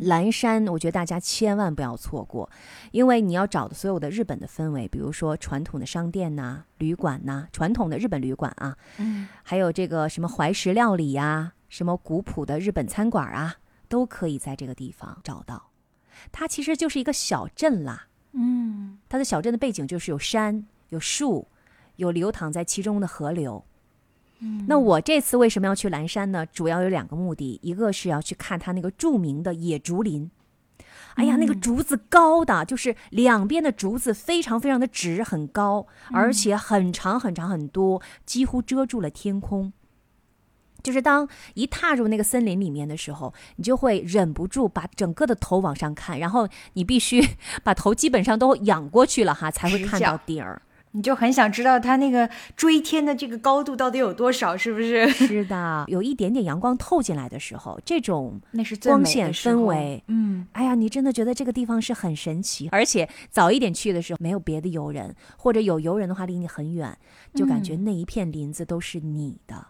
[0.02, 2.50] 蓝山，我觉得大家千万不要错过，
[2.92, 13.56] 因为你要找的所有的日本的氛围，比如说传统的商店呐、旅馆呐、传统的日本旅馆啊，嗯，还有这个什么怀石料理呀、什么古朴的日本餐馆啊，
[13.88, 15.70] 都可以在这个地方找到。
[16.32, 21.48] 它其实就是一个小镇啦，嗯，它的小镇的背景就是有山、有树、
[21.96, 23.66] 有流淌在其中的河流。
[24.68, 26.46] 那我这次为什么要去蓝山呢？
[26.46, 30.32] 主要有两个目的，一个是要去看它那个著名的野竹林。
[31.16, 39.74] 哎呀，那个竹子高的，就是两边的竹子非常非常的直，很高，而且很长很长很多，几乎遮住了天空。
[40.82, 47.22] 就是当一踏入那个森林里面的时候，你就会忍不住把整个的头往上看，然后你必须
[47.66, 50.62] 把头基本上都仰过去了哈，才会看到顶儿。
[50.92, 55.08] 你就很想知道它那个追天的这个高度到底有多少，是不是？
[55.14, 62.70] 是的，有一点点阳光透进来的时候，这种那是最美的光线氛围，嗯，哎呀，你真的觉得这个地方是很神奇。
[62.72, 66.98] 而且早一点去的时候，没有别的游人，或者有游人的话离你很远，
[67.36, 69.68] 就感觉那一片林子都是你的。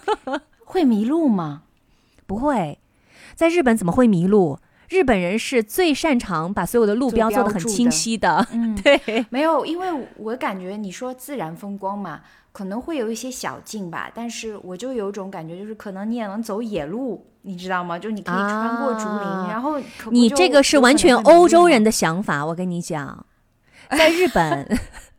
[0.64, 1.64] 会迷路吗？
[2.26, 2.78] 不会，
[3.34, 4.58] 在日本怎么会迷路？
[4.88, 8.46] 日本人是最擅长把所有的路标做的很清晰的。
[8.52, 12.20] 嗯，对，没有，因为我感觉你说自然风光嘛，
[12.52, 17.98] 可能会有一些小径吧，但是我就有种感觉，就是可能你也能走野路，你知道吗？
[17.98, 23.26] 就你可以穿过竹林，啊然后你这个是完全欧洲人的想法，我跟你讲，
[23.90, 24.78] 在日本，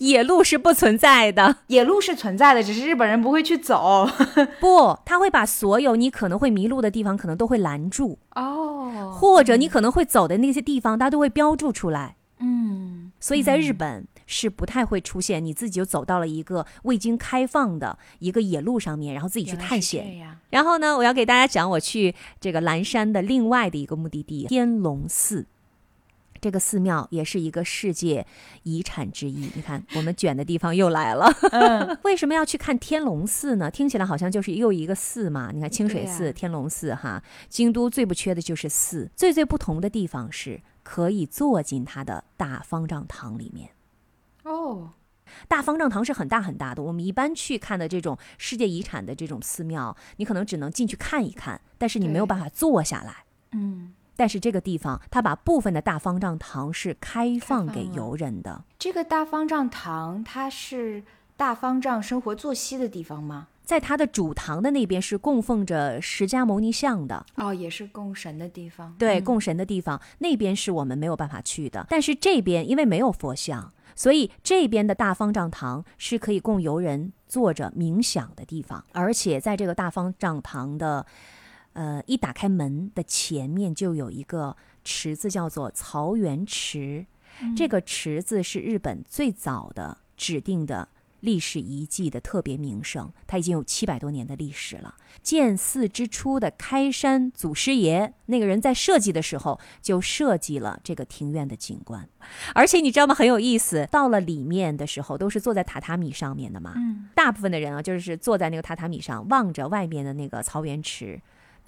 [0.00, 1.56] 野路是不存在的。
[1.68, 4.08] 野路是存在的，只是日本人不会去走。
[4.58, 12.16] 不，他会把所有你可能会迷路的地方，可能都会拦住，哦，或者你可能会走的那些地方，他都会标注出来。
[12.38, 20.26] 嗯，所以在日本是不太会出现你自己就走到了一个未经开放的一个野路上面，然后自己去探险。
[20.48, 25.46] 然后呢，我要给大家讲我去这个蓝山的另外的一个目的地天龙寺。
[26.40, 28.26] 这个寺庙也是一个世界
[28.62, 29.50] 遗产之一。
[29.54, 31.30] 你看，我们卷的地方又来了。
[32.04, 33.70] 为什么要去看天龙寺呢？
[33.70, 35.50] 听起来好像就是又一个寺嘛。
[35.52, 39.10] 你看清水寺、天龙寺哈，京都最不缺的就是寺。
[39.14, 43.70] 最最不同的地方是可以坐进它的大方丈堂里面。
[44.44, 44.92] 哦，
[45.46, 53.24] 大方丈堂是很大很大的，我们一般去看的这种世界遗产的这种寺庙，你可能只能进去看一看，但是你没有办法坐下来。
[53.52, 58.62] 嗯，但是这个地方，它把部分的大方丈堂是开放给游人的。
[58.78, 61.02] 这个大方丈堂它是
[61.38, 63.48] 大方丈生活作息的地方吗？
[63.64, 68.94] 在它的主堂的那边是供奉着释迦牟尼像的，哦，也是供神的地方。
[68.98, 71.86] 对，嗯供神的地方，那边是我们没有办法去的。
[71.88, 78.84] 但是这边因为没有佛像，所以这边的大方丈堂是可以供游人坐着冥想的地方。
[78.92, 81.06] 而且在这个大方丈堂的，
[81.72, 87.06] 呃，一打开门的前面就有一个池子，叫做曹源池。
[87.56, 90.88] 这个池子是日本最早的指定的
[91.20, 94.94] 历史遗迹的特别名胜，它已经有七百多年的历史了。
[95.22, 102.08] 建寺之初的开山祖师爷那个人在设计的时候就设计了这个庭院的景观，
[102.54, 103.14] 而且你知道吗？
[103.14, 106.72] 很有意思，到了里面的时候都是坐在榻榻米上面的嘛。
[106.76, 111.20] 嗯，大部分的人啊，就是坐在那个榻榻米上，望着外面的那个曹源池，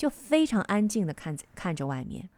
[0.03, 2.29] 就非常安静的看看着外面。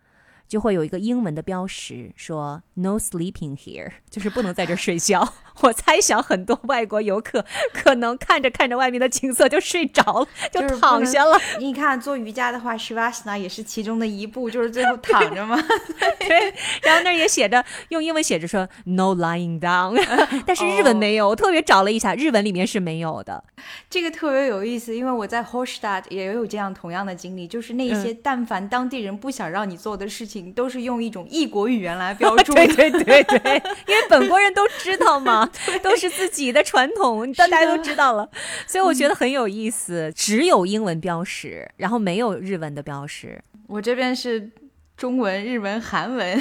[0.47, 5.27] 就会有一个英文的标识说 “No sleeping here”， 就是不能在这儿睡觉。
[5.63, 11.41] 我猜想很多外国游客可能看着看着外面的景色就睡着了，就躺下了。
[11.59, 15.57] 你看做瑜伽的话，Shavasana 也是其中的一步，就是最后 躺着嘛。
[16.21, 19.99] 对然后那儿也写着用英文写着说 “No lying down”，
[20.45, 21.31] 但是日文没有。
[21.31, 23.43] 我特别找了一下，日文里面是没有的。
[23.89, 32.67] 这个特别有意思，因为我在 Hofstadt 也有这样同样的经历，就是那些但凡当地人不想让你做的事情，都是用一种异国语言来 标注的。
[32.67, 35.49] 对对对对， 因为本国人都知道嘛，
[35.83, 38.29] 都是自己的传统，大家都知道了，
[38.67, 40.13] 所以我觉得很有意思。
[40.15, 43.43] 只有英文标识，然后没有日文的标识。
[43.67, 44.51] 我这边是
[44.97, 46.41] 中文、日文、韩文。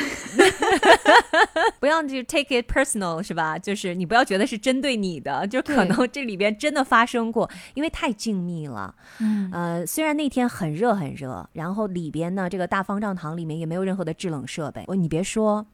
[1.80, 3.58] 不要就 take it personal 是吧？
[3.60, 8.96] 就是你不要觉得是针对你的，就可能这里边真的发生过，因为太静谧了。
[9.20, 15.66] 嗯，呃，虽然那天很热很热，然后里边呢这个大方丈堂里面也没有任何的制冷设备，哦，你别说。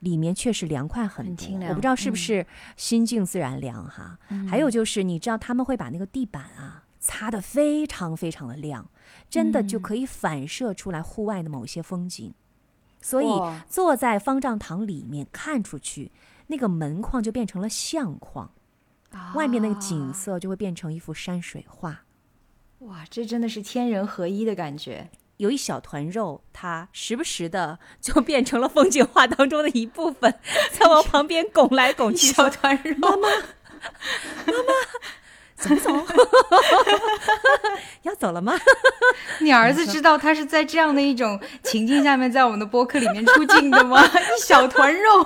[0.00, 2.46] 里面确实凉快很多，很清凉我不知道是不嗯是
[2.76, 4.18] 心静自然凉哈。
[4.50, 8.84] 还有就是，你知道他们会把那个地板啊擦得非常非常的亮，
[9.32, 12.34] 真的就可以反射出来户外的某些风景。
[13.00, 13.26] 所以
[13.66, 16.12] 坐在方丈堂里面看出去，
[16.48, 18.52] 那个门框就变成了相框，
[19.34, 22.02] 外面那个景色就会变成一幅山水画。
[22.80, 25.10] 哇，这真的是天人合一的感觉。
[25.38, 30.38] 有一小团肉，它时不时的就变成了风景画当中的一部分，
[30.70, 33.28] 在我旁边拱来拱去，小团肉，妈妈，
[35.62, 36.06] 走不走？
[38.02, 38.52] 要走了吗？
[39.40, 44.02] 你儿子知道他是在这样的一种情境下面，在我们的播客里面出镜的吗？
[44.04, 45.22] 一小团肉，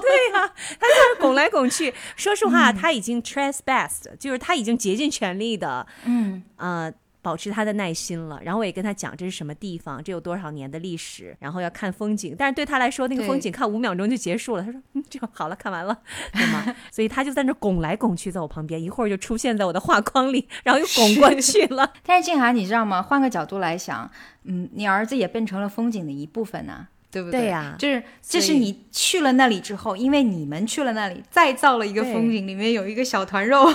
[0.00, 1.94] 对呀，他就是拱来拱去。
[2.16, 6.92] 说实话，他已经 tries best，就是他已经竭尽全力的，嗯，呃。
[7.26, 12.36] 保持他的耐心了，然后我也跟他讲这是什么地方，这有多少年的历史，然后要看风景。
[12.38, 14.62] 但是对他来说，那个风景看五秒钟就结束了。
[14.62, 15.98] 他说：“嗯，这样好了，看完了，
[16.32, 21.92] 对吗？”所以他就在那拱来拱去，在我旁边，一会儿就出现在我的画框里， 然后又拱过去了。
[22.06, 23.02] 但是静涵，你知道吗？
[23.02, 24.08] 换个角度来想，
[24.44, 26.86] 嗯，你儿子也变成了风景的一部分呢、
[27.16, 27.40] 对不对？
[27.40, 33.66] 对呀就是这是你去了那里之后，因为你们去了那里，再造了一个风景，里面有一个小团肉。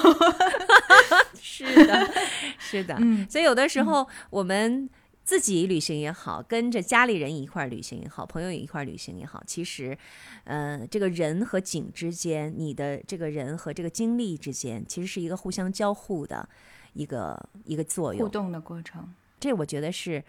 [1.41, 2.13] 是的，
[2.59, 2.95] 是的。
[2.99, 4.87] 嗯所以有的时候我们
[5.23, 9.97] 自己旅行也好，跟着家里人一块儿旅行也好，朋友一块儿旅行也好，其实，
[10.43, 16.47] 呃，这个人和景之间，你的这个人和这个经历之间，其实是一个互相交互的
[16.93, 18.29] 一个一个作用互。
[18.29, 20.23] 动的过程，这我觉得是。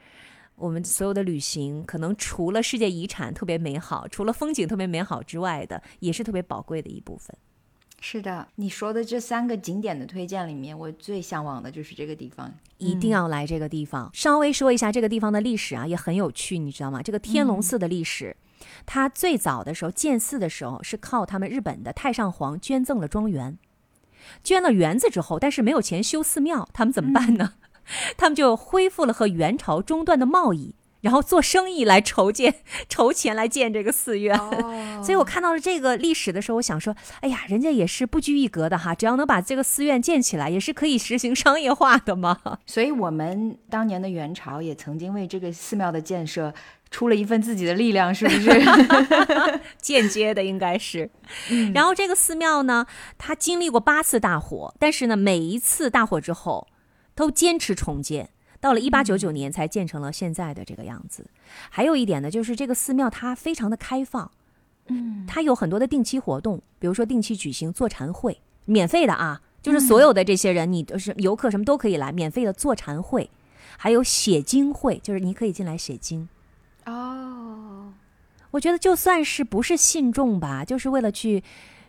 [0.62, 7.37] 我们所有的旅行，可能除了世界遗产特别美好，除了风景特别美好之外的，也是特别宝贵的一部分。
[8.01, 14.09] 是的，你说的这三个景点的推荐里面，我最向往的就是这个地方，一定要来这个地方。
[14.14, 17.03] 稍微说一下这个地方的历史啊，也很有趣，你知道吗？
[17.03, 18.37] 这个天龙寺的历史，
[18.87, 23.59] 它最早的时候建寺的时候是靠他们日本的太上皇捐赠了庄园，
[24.44, 27.55] 捐了园子之后，但是没有钱修寺庙，他们怎么办呢？
[28.16, 30.74] 他们就恢复了和元朝中断的贸易。
[31.02, 32.55] 然后做生意来筹建、
[32.88, 34.38] 筹钱来建这个寺院，
[35.02, 42.38] 所以我看到了这个历史的时候，我想说，哎呀，人家也是不拘一格的哈，只要能把这个寺院建起来，也是可以实行商业化的嘛。
[42.66, 46.55] 所以，我们当年的元朝也曾经为这个寺庙的建设
[46.88, 48.48] 出了一份自己的力量，是不是？
[49.83, 51.11] 间接的应该是。
[51.74, 52.87] 然后这个寺庙呢，
[53.18, 56.68] 它经历过八次大火，但是呢，每一次大火之后，
[57.14, 58.31] 都坚持重建。
[58.61, 61.27] 到了一八九九年才建成了现在的这个样子。
[61.68, 64.31] 还有一点呢，就是这个寺庙它非常的开放，
[64.87, 73.29] 嗯，它有很多的定期活动，比如说定期举行坐禅会，免费的啊，就是所有的这些人，你都是游客什么都可以来，免费的坐禅会，
[73.77, 76.29] 还有写经会，就是你可以进来写经。
[76.87, 77.92] 哦，
[78.53, 81.42] 我觉得就算是不是信众吧，就是为了去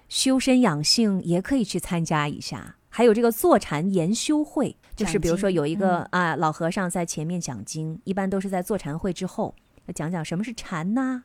[0.09, 2.77] 修身养性，也可以去参加一下。
[2.89, 9.55] 还有这个坐禅研修会，就是比如说有一个啊老和尚在前面讲经，一般都是在坐禅会之后，
[9.95, 11.23] 讲讲什么是禅呐，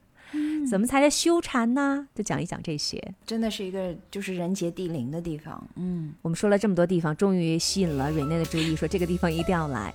[0.71, 3.03] 怎么才叫修禅呐，就讲一讲这些。
[3.27, 5.69] 真的是一个就是人杰地灵的地方。
[5.77, 9.95] 嗯，我们说了这么多地方，终于吸引了瑞内的注意，说这个地方一定要来。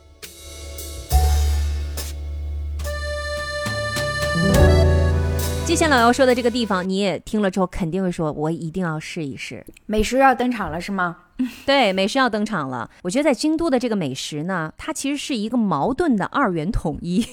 [5.66, 9.66] 接下来要说的这个地方，你也听了之后肯定会说，我一定要试一试。
[9.88, 11.18] 美食要登场了是吗？
[11.66, 12.92] 对，美食要登场了。
[13.02, 17.26] 我觉得在京都的这个美食呢，它其实是一个矛盾的二元统一，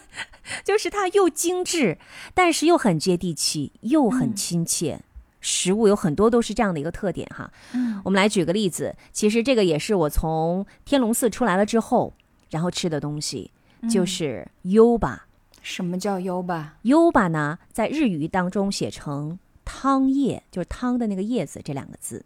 [0.64, 1.98] 就是它又精致，
[2.34, 5.00] 但是又很接地气，又很亲切。
[5.40, 7.48] 食物有很多都是这样的一个特点哈。
[7.72, 12.14] 嗯，我们来举个例子，其实这个也是我从天龙寺出来了之后，
[12.50, 13.52] 然后吃的东西，
[13.88, 15.25] 就是优吧。
[15.66, 16.76] 什么叫优吧？
[16.82, 22.24] 优吧呢，在日语当中写成汤叶，就是汤的那个叶子这两个字，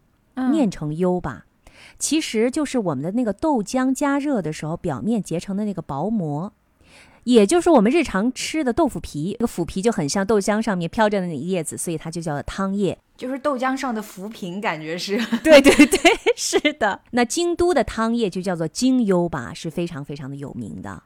[0.52, 1.46] 念成优吧，
[1.98, 6.52] 其实就是我们的那个豆浆加热的时候表面结成的那个薄膜，
[7.24, 15.16] 也就是我们日常吃的豆腐皮，那个腐皮就很像豆浆上面飘着的那叶子，所以它就叫做汤叶，就是豆浆上的浮萍，感觉是。
[15.42, 15.98] 对对对，
[16.36, 17.00] 是的。
[17.12, 21.02] 那京都的汤叶就叫做京优吧，是非常非常的有名的。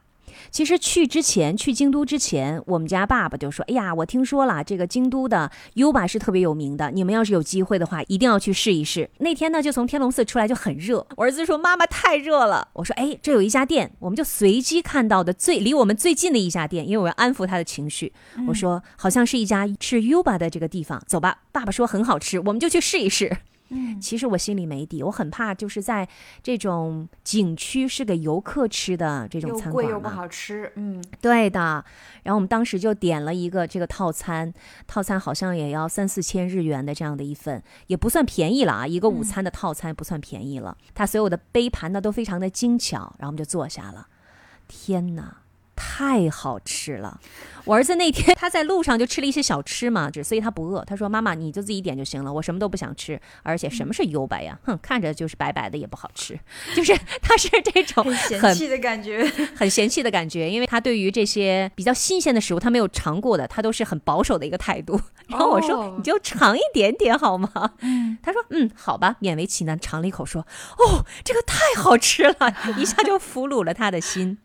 [0.51, 18.13] 其实去之前，去京都之前，我们家爸爸就说：“哎呀，我听说了，这个京都的 U 吧是特别有名的，你们要是有机会的话，一定要去试一试。”那天呢，就从天龙寺出来就很热，我儿子说：“妈妈太热了。”我说：“哎，这有一家店，我们就随机看到的最离我们最近的一家店，因为我要安抚他的情绪。”
[18.47, 23.37] 我说：“好像是一家吃 U 吧的这个地方，走吧。”爸爸说：“很好吃，我们就去试一试。”
[23.69, 26.07] 嗯，其实我心里没底，我很怕就是在
[26.43, 30.71] 这种景区是给游客吃的这种餐馆又贵又不好吃。
[30.75, 31.83] 嗯，对的。
[32.23, 34.53] 然后我们当时就点了一个这个套餐，
[34.85, 38.87] 套餐好像也要三四千日元的这样的一份，也不算便宜了啊。
[38.87, 40.77] 一个午餐的套餐不算便宜了。
[40.93, 44.07] 它所有的杯盘呢都非常的精巧，然后我们就坐下了。
[44.67, 45.44] 天哪！
[45.75, 47.19] 太好吃了！
[47.65, 50.83] 我儿子那天他在路上就吃了一些小吃嘛，就所以他不饿。
[50.85, 53.19] 他说：“妈妈，你就自己点就行了，我什么都不想吃。
[53.43, 54.57] 而且什么是优白呀？
[54.63, 56.39] 哼，看着就是白白的，也不好吃。
[56.75, 59.23] 就是他是这种很嫌弃的感觉，
[59.57, 64.99] 很嫌弃的感觉，因为他对于这些比较新鲜的食物，他没有尝过的，他都是很保守的一个态度。
[65.27, 67.49] 然后我说：你就尝一点点好吗？
[68.21, 70.43] 他说：嗯，好吧，勉为其难尝了一口，说：
[70.77, 74.37] 哦，这个太好吃了，一下就俘虏了他的心。”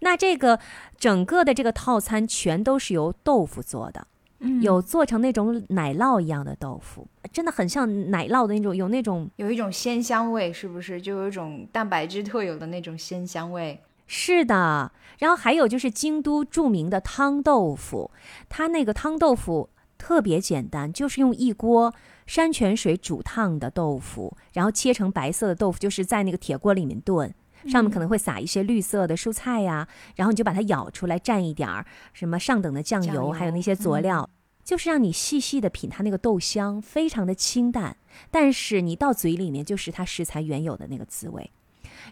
[0.00, 0.58] 那这个
[0.98, 4.06] 整个的这个套餐全都是由豆腐做的，
[4.60, 11.00] 有做成那种奶酪一样的豆腐，真的很像奶酪的那种，有那种有一种鲜香味，是不是？
[11.00, 13.80] 就有一种蛋白质特有的那种鲜香味。
[14.06, 18.10] 是的，然后还有就是京都著名的汤豆腐，
[18.48, 21.94] 它那个汤豆腐特别简单，就是用一锅
[22.26, 27.32] 山泉水煮烫的豆腐，然后切成白色的豆腐，就是在那个铁锅里面炖。
[27.66, 34.28] 上面可能会撒一些绿色的蔬菜呀，然后你就把它舀出来，蘸一点儿什么上等的酱油，还有那些佐料，
[34.64, 37.96] 就是让你细细的品它那个豆香，非常的清淡，
[38.30, 41.50] 但是你到嘴里面就是它食材原有的那个滋味。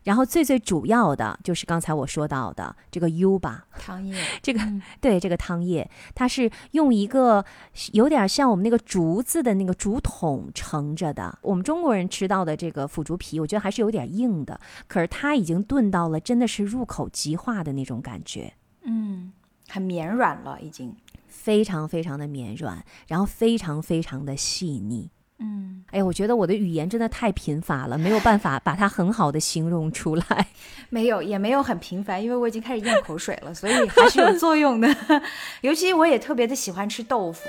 [0.05, 4.61] 然后最最主要的就是刚才我说到的这个 U 吧汤液， 这个
[5.01, 7.44] 对这个汤液，它是用一个
[7.92, 11.38] 有点像我们那个竹子的那个竹筒盛着的。
[11.42, 18.53] 我们中国人吃到的这个腐竹皮，我觉得还是有点硬的，可是它已经炖到了真的是入口即化的那种感觉。
[18.83, 19.33] 嗯，
[19.68, 20.96] 很绵软了，已经
[21.27, 25.11] 非常非常的绵软，然后非常非常的细腻。
[25.40, 30.49] 嗯，哎呀，我觉得我的语言真的太贫乏了，没有办法把它很好的形容出来。
[30.91, 34.89] 没有，也没有很频繁，因为我已经开始咽口水了，所以还是有作用的。
[35.62, 37.49] 尤其我也特别的喜欢吃豆腐。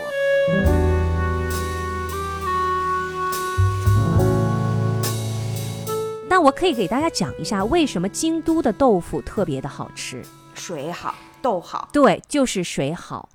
[6.28, 10.22] 那我可以给大家讲一下，为什么京都的豆腐特别的好吃？
[10.54, 13.28] 水好，豆好，对，就是水好。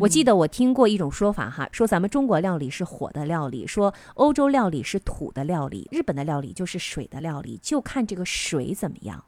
[0.00, 9.24] 我记得我听过一种说法哈，说咱们中国料理是火的料理，说欧洲料理是土的料理，日本的料理就是水的料理，就看这个水怎么样。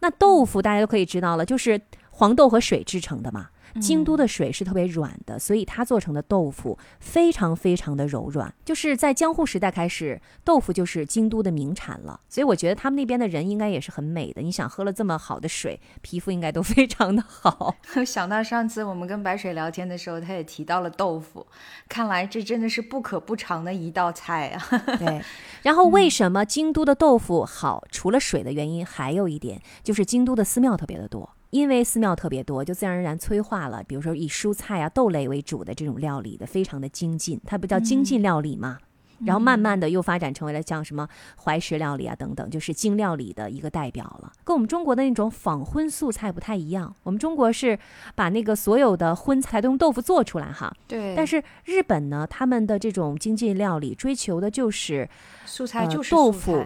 [0.00, 1.80] 那豆腐大家都可以知道了，就是
[2.10, 3.48] 黄豆和水制成的嘛。
[3.78, 8.52] 京都的水是特别软的，所以它做成的豆腐非常非常的柔软。
[8.64, 12.20] 就是在江户时代开始，豆腐就是京都的名产了。
[12.28, 14.42] 所以我觉得他们那边的人应该也是很美的。
[14.42, 17.74] 你想喝了这么好的水，皮肤应该都非常的好。
[18.04, 21.46] 想到上次我们跟白水聊天的时候，他也提到了豆腐，
[21.88, 24.78] 看来这真的是不可不尝的一道菜啊。
[24.98, 25.22] 对。
[25.62, 27.84] 然后为什么京都的豆腐好？
[27.90, 31.30] 除了水的原因，还有一点就是京都的寺庙特别的多。
[31.50, 33.82] 因为寺庙特别多，就自然而然催化了。
[33.84, 38.78] 比如说以蔬菜啊、豆类为主的这种料理的，非常的精进，它不叫精进料理嘛？
[39.24, 41.08] 然后慢慢的又发展成为了像什么
[41.42, 44.32] 怀石料理啊等等，就是精料理的一个代表了。
[44.44, 46.94] 跟我们中国的那种仿荤素菜不太一样。
[47.02, 47.76] 我们中国是
[48.14, 50.72] 把那个所有的荤菜都用豆腐做出来哈。
[50.86, 51.16] 对。
[51.16, 55.08] 但是日本呢，他们的这种精进料理追求的就是
[55.44, 56.64] 素菜，就是豆腐。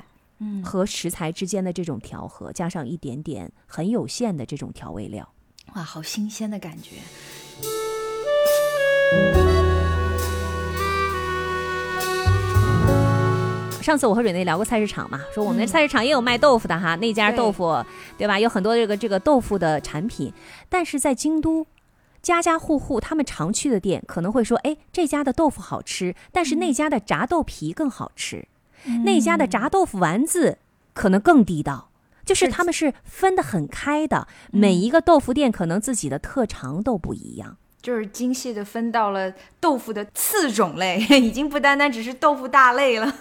[0.64, 5.28] 和食材之间的这种调和，加上一点点很有限的这种调味料，
[5.74, 6.96] 哇，好新鲜的感觉！
[13.82, 17.84] 上次我和蕊内聊过菜市场嘛，说我们的菜市场也有卖豆腐的哈，那家豆腐
[18.16, 18.38] 对吧？
[18.38, 20.32] 有很多这个这个豆腐的产品，
[20.68, 21.66] 但是在京都，
[22.22, 28.46] 家家户户他们常去的店可能会说，哎，这家的豆腐好吃，但是那家的炸豆皮更好吃。
[29.04, 30.58] 那家的炸豆腐丸子
[30.92, 31.90] 可能更地道，
[32.24, 34.26] 就是他们是分得很开的。
[34.50, 43.12] 每一个豆腐店可能自己的特长都不一样，就是精细的分到了豆腐的次种类， 已经不单单只是豆腐大类了。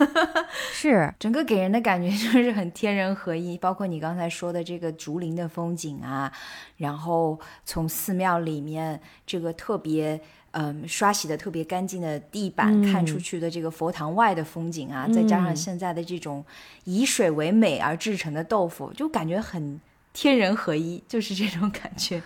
[0.71, 6.31] 是， 整个给人的感觉就是 很天人合一，包括你刚才说的这个竹林的风景啊，
[6.77, 10.21] 然后从寺庙里面这个特别。
[10.51, 16.43] 嗯，刷洗的特别干净的地板，看出去的这个佛堂外的风景啊，再加上现在的这种
[16.83, 19.79] 以水为美而制成的豆腐，就感觉很
[20.11, 22.21] 天人合一，就是这种感觉。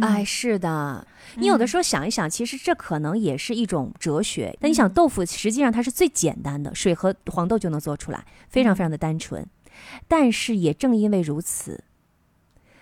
[0.00, 1.06] 哎，是的，
[1.36, 4.54] 你有的时候想一想，其实这可能也是一种哲学。
[4.60, 9.46] 但你想，豆腐实际上它是最简单的，水和黄豆就能做出来，非常非常的单纯。
[10.06, 11.84] 但是也正因为如此，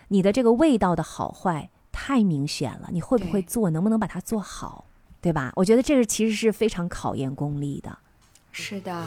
[0.09, 1.70] 你的这个味道的好坏。
[2.03, 3.68] 太明显了，你会不会做？
[3.68, 4.86] 能不能把它做好？
[5.20, 5.53] 对吧？
[5.55, 7.98] 我觉得这个其实是非常考验功力的。
[8.53, 9.07] 是的。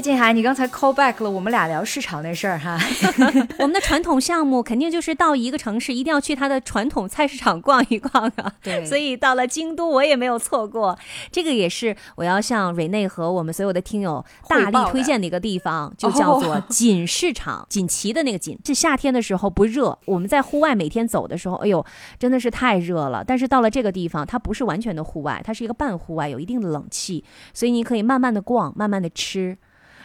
[0.00, 2.78] 哎，静涵，你刚才 call back 了，我们俩聊市场那事儿哈。
[3.60, 8.50] 我们的传统项目肯定就是到一个城市一定要去它的传统菜市场逛一逛啊。
[8.64, 8.82] 对。
[8.86, 10.98] 所以到了京都，我也没有错过。
[11.30, 17.66] 这个也是我要向瑞内和我们所有的听友大力推荐的一个地方，就叫做锦市场。
[17.68, 19.98] 锦旗的那个锦，是夏天的时候不热。
[20.06, 21.84] 我们在户外每天走的时候，哎呦，
[22.18, 23.22] 真的是太热了。
[23.22, 27.22] 但是到了这个地方，它不是完全的户外，它是一个半户外，有一定的冷气，
[27.52, 29.58] 所以你可以慢慢的逛，慢慢的吃。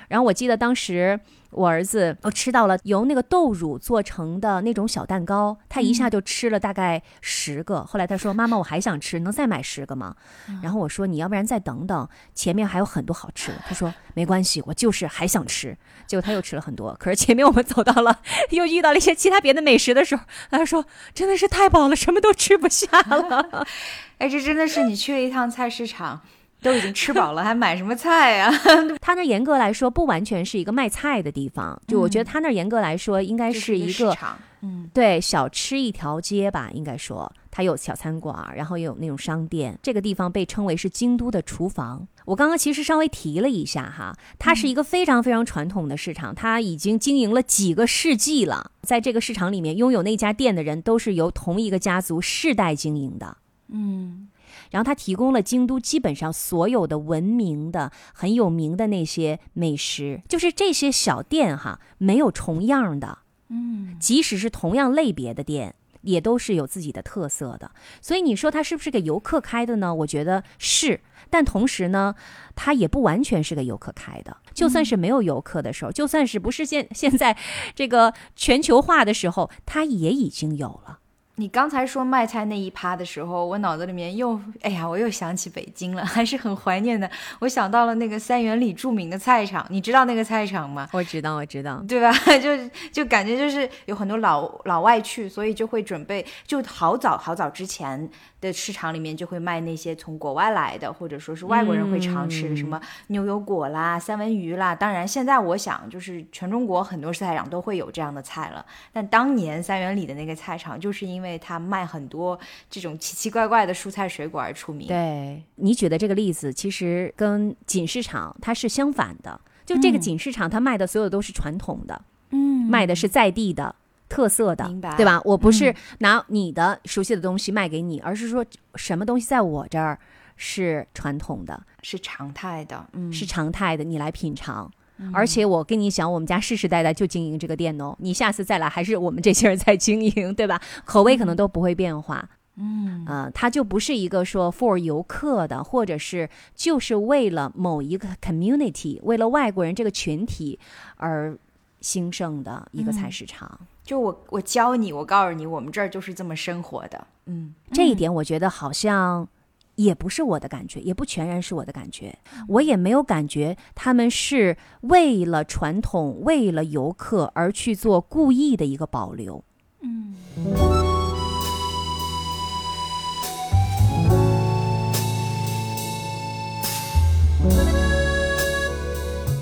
[0.08, 1.20] 然后我记得当时
[1.52, 7.84] 我儿子我吃到了由那个豆乳做成的那种小蛋糕，他一下就吃了大概十个。
[7.84, 10.16] 后来他说：“妈妈，我还想吃，能再买十个吗？”
[10.62, 16.96] 然后我说：“你要不然再等等，前面还有很多好吃的。”他说：“没关系，我就是还想吃。”结果他又吃了很多。
[17.00, 20.86] 可是前面我们走到了，又遇到了一些其他别的美食的时候，他说
[21.16, 23.66] ：“真的是太饱了，什么都吃不下了。”
[24.20, 26.22] 哎，这真的是你去了一趟菜市场。
[26.66, 28.52] 都已经吃饱了，还买什么菜呀？
[29.00, 34.18] 他那严格来说不完全是一个卖菜的地方，就我觉得他那严格来说应该是一个，
[34.62, 39.78] 嗯，对，小吃一条街吧，应该说它有小餐馆，然后也有那种商店。
[39.84, 42.08] 这个地方被称为是京都的厨房。
[42.26, 48.72] 我刚刚其实稍微提了一下哈，它是一个非常非常传统的市场，它已经经营了几个世纪了。
[48.82, 53.38] 在这个市场里面，拥有那家店的人都是由同一个家族世代经营的，
[53.70, 54.30] 嗯。
[54.76, 63.20] 然后他提供了京都基本上所有的闻名的、很有名的那些美食，就是这些小店哈，没有重样的。
[63.48, 67.72] 嗯，即使是同样类别的店，也都是有自己的特色的。
[68.02, 69.96] 所以你说它是不是给游客开的呢？
[69.96, 71.00] 我觉得是，
[71.30, 72.14] 但同时呢，
[72.54, 74.36] 它也不完全是给游客开的。
[74.54, 77.38] 就算是没有游客的时候，就算是不是现现在
[77.74, 81.00] 这个全球化的时候，它也已经有了。
[81.38, 87.10] 你刚才说卖菜那一趴的时候，我脑子里面又，哎呀，我又想起北京了， 还是很怀念的。
[87.40, 90.88] 我想到了那个三元里著名的菜场，你知道那个菜场吗？
[90.94, 92.12] 我知道，我知道，对吧？
[92.40, 92.58] 就
[92.92, 98.10] 就感觉就是有很多老老外去，所以就会准备，就好早好早之前。
[98.46, 104.74] 的市场里面就会卖那些从国外来的，或者说是外国人会常吃的，什么牛油果啦、三文鱼啦。
[104.74, 108.66] 当然，现在我想就是全中国很多菜场都会有这样的菜了。
[108.94, 112.40] 但当年三元里的那个菜场，就是因为它卖很多
[112.70, 114.88] 这种奇奇怪怪的蔬菜水果而出名。
[114.88, 119.40] 对你举的这个例子，其实跟锦市场它是相反的。
[119.66, 123.74] 就这个锦市场，它卖的所有都是传统的，嗯，卖的是在地的。
[124.08, 124.66] 特色的，
[124.98, 125.22] 对吧？
[125.26, 128.46] 我不是拿你的熟悉的东西卖给你，而是说
[128.76, 129.98] 什么东西在我这儿
[130.36, 134.72] 是传统的，是常态的，嗯，是常态的，你来品尝。
[135.12, 140.62] 而且我跟你讲，我们家世世代代就经营这个店哦，你下次再来还是我们这些人在经营，对吧？
[140.86, 150.58] 口味可能都不会变化，嗯，啊，它就不是一个说 for 游客的，或者是就是为了某一个 community，为了外国人这个群体
[150.96, 151.38] 而
[151.86, 153.60] 兴盛的一个菜市场。
[153.84, 157.06] 就我我教你，我告诉你，我们这儿就是这么生活的。
[157.28, 159.28] 嗯，这一点我觉得好像
[159.76, 162.18] 也不是我的感觉，也不全然是我的感觉。
[162.48, 169.44] 我也没有感觉他们是为了传统、为了游客而去做故意的一个保留。
[169.82, 170.16] 嗯。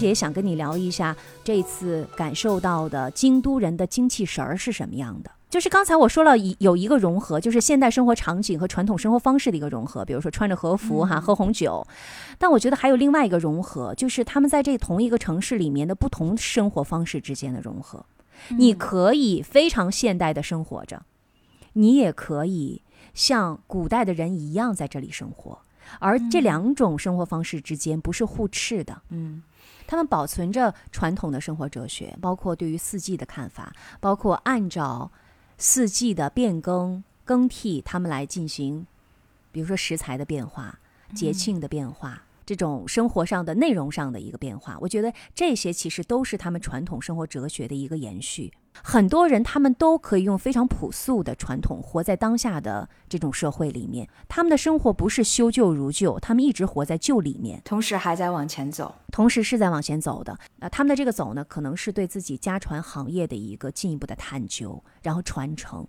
[0.03, 5.31] 也想跟你聊一下这次感受到的京都人的精气神儿是什么样的。
[5.49, 11.85] 就是刚才我说了，有一个融合，就是现代生活场景和传统生活方式的一个融合，比如说穿着和服哈，喝红酒。
[12.39, 18.03] 但我觉得还有另外一个融合，就是他们在这同一个城市里面的不同生活方式之间的融合。
[18.57, 21.03] 你可以非常现代的生活着，
[21.73, 22.81] 你也可以
[23.13, 25.59] 像古代的人一样在这里生活，
[25.99, 29.03] 而这两种生活方式之间不是互斥的。
[29.09, 29.43] 嗯。
[29.87, 35.11] 他们保存着传统的生活哲学，包括对于四季的看法，包括按照
[35.57, 38.85] 四季的变更更替，他们来进行，
[39.51, 40.79] 比如说食材的变化、
[41.15, 42.23] 节庆的变化。
[42.45, 48.51] 这种生活上的内容上的一个变化，我觉得这些其实都是他们传统生活哲学的一个延续。
[48.81, 60.37] 很多人他们都可以用非常朴素的传统活在当下的这种社会里面，他们的生活不是修旧如旧，他们一直活在旧里面，同时还在往前走，同时是在往前走的。
[60.59, 65.87] 呃，他们的这个走呢，可能是对自己家传行业的一个进一步的探究，然后传承。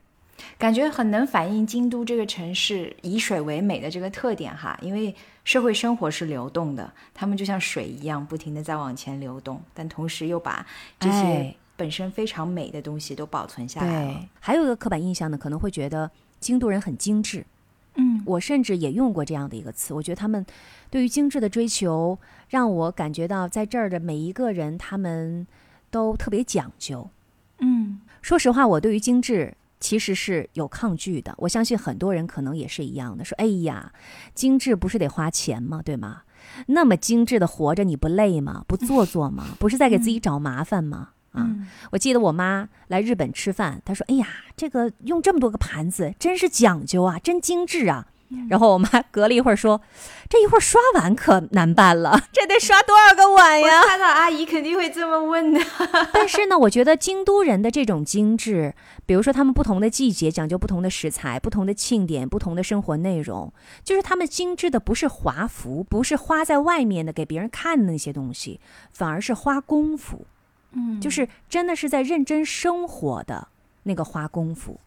[0.58, 5.14] 感觉很能反映京都这个城市以水为美的这个特点哈，因为
[5.44, 10.66] 社会生活是流动的，他们就像水一样，不停的在往前流动，但同时又把
[10.98, 14.20] 这些本身非常美的东西都保存下来了。
[14.40, 16.10] 还有一个刻板印象呢，可能会觉得
[16.40, 17.44] 京都人很精致，
[17.96, 20.44] 嗯，我甚至也用过这样的一个词，我觉得他们
[20.90, 22.18] 对于精致的追求，
[22.48, 25.46] 让我感觉到在这儿的每一个人他们
[25.90, 27.08] 都特别讲究。
[27.58, 29.54] 嗯，说实话，我对于精致。
[29.80, 33.92] 其实是有抗拒的，我相信很多人可能也是一样的，说：“哎呀，
[34.32, 35.82] 精致不是得花钱吗？
[35.84, 36.22] 对吗？
[36.68, 38.64] 那么精致的活着，你不累吗？
[38.66, 39.44] 不做作吗？
[39.60, 41.50] 不是在给自己找麻烦吗？”啊，
[41.90, 44.26] 我记得我妈来日本吃饭，她说：“哎呀，
[44.56, 48.06] 这个用这么多个盘子，真是讲究啊，真精致啊。”
[48.48, 49.80] 然后我妈隔了一会儿说
[50.28, 55.60] ：“这一会儿刷碗可难办了，这得刷多少个碗呀？”看到阿姨肯定会这么问的。
[56.12, 58.74] 但是呢，我觉得京都人的这种精致，
[59.06, 63.52] 比如说他们不同的季节讲究不同的食材、不同的庆典、不同的生活内容，
[63.84, 68.58] 就是他们精致的不是华服，不是花在外面的给别人看的那些东西，
[68.90, 70.26] 反而是花功夫。
[70.74, 73.48] 嗯，就是真的是在认真生活的
[73.84, 74.80] 那个花功夫。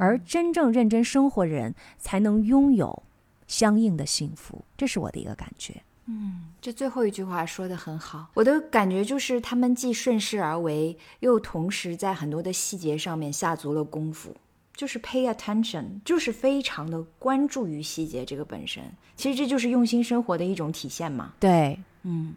[0.00, 3.04] 而真正认真生活的人，才能拥有
[3.46, 5.80] 相应的幸福，这是我的一个感觉。
[6.06, 14.34] 嗯，这最后一句话说的很好，我的感觉就是他们既顺势而为，又同时在很多的细节上面下足了功夫，
[14.74, 18.82] 就是 pay attention，就是非常的关注于细节这个本身。
[19.14, 21.32] 其实这就是用心生活的一种体现嘛。
[21.38, 22.34] 对，嗯，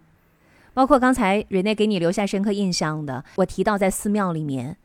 [0.73, 4.77] 包括刚才瑞内给你留下深刻印象的，我提到在寺庙里面。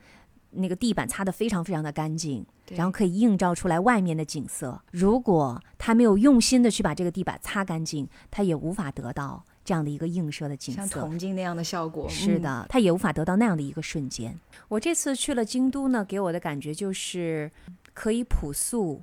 [0.57, 4.80] 那个地板擦得非常非常的干净，然后可以映照出来外面的景色。
[4.93, 12.09] 如果他没有用心的去把这个地板擦干净，他也无法得到这样的一个映射的景色，像铜镜那样的效果。
[12.09, 14.39] 是的，他也无法得到那样的一个瞬间。
[14.68, 17.51] 我这次去了京都呢，给我的感觉就是
[17.93, 19.03] 可以朴素，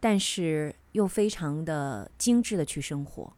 [0.00, 3.32] 但是又非常的精致的去生活。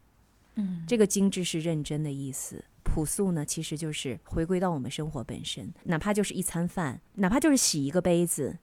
[0.54, 8.58] 嗯，这个精致是认真的意思，朴素呢，其实就是回归到我们生活本身，哪怕就是一餐饭，哪怕就是洗一个杯子，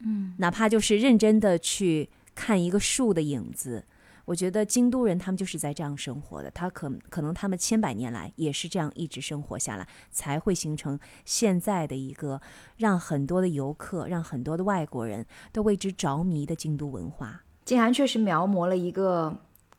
[0.00, 3.84] 嗯，哪怕就是认真的去看一个树的影子。
[4.24, 12.38] 我觉得京都人他们就是在这样生活的，他可可能他们千百年来也是这样一直生活下来，才会形成现在的一个
[12.76, 17.42] 让很多的游客、让很多的外国人都为之着迷的京都文化。
[17.64, 19.34] 静涵确实描摹了一个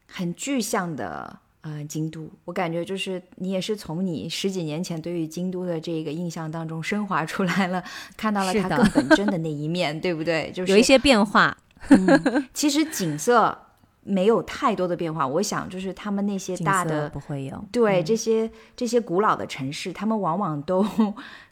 [0.07, 7.83] 很具象的呃京都，我感觉就是你也是从你十几年前对于京都的这个印象当中升华出来了，
[8.15, 10.51] 看到了它更本真的那一面，对不对？
[10.55, 11.57] 就是有一些变化，
[11.89, 13.57] 嗯，其实景色
[14.01, 17.65] 没有太多的变化，我想就是他们那些大的不会有。
[17.71, 20.83] 对、嗯这些这些古老的城市，他们往往都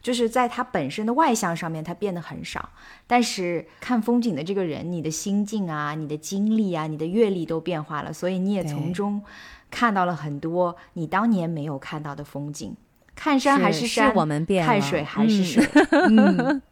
[0.02, 2.70] 就是在它本身的外向上面，它变得很少。
[3.06, 9.22] 但是看风景的这个人，你的心境啊、你的经历啊、你的阅历都变化了，所以你也从中
[9.70, 12.76] 看到了很多你当年没有看到的风景。
[13.14, 15.68] 看山还是山，我们变了看水还是嗯水。
[16.08, 16.62] 嗯，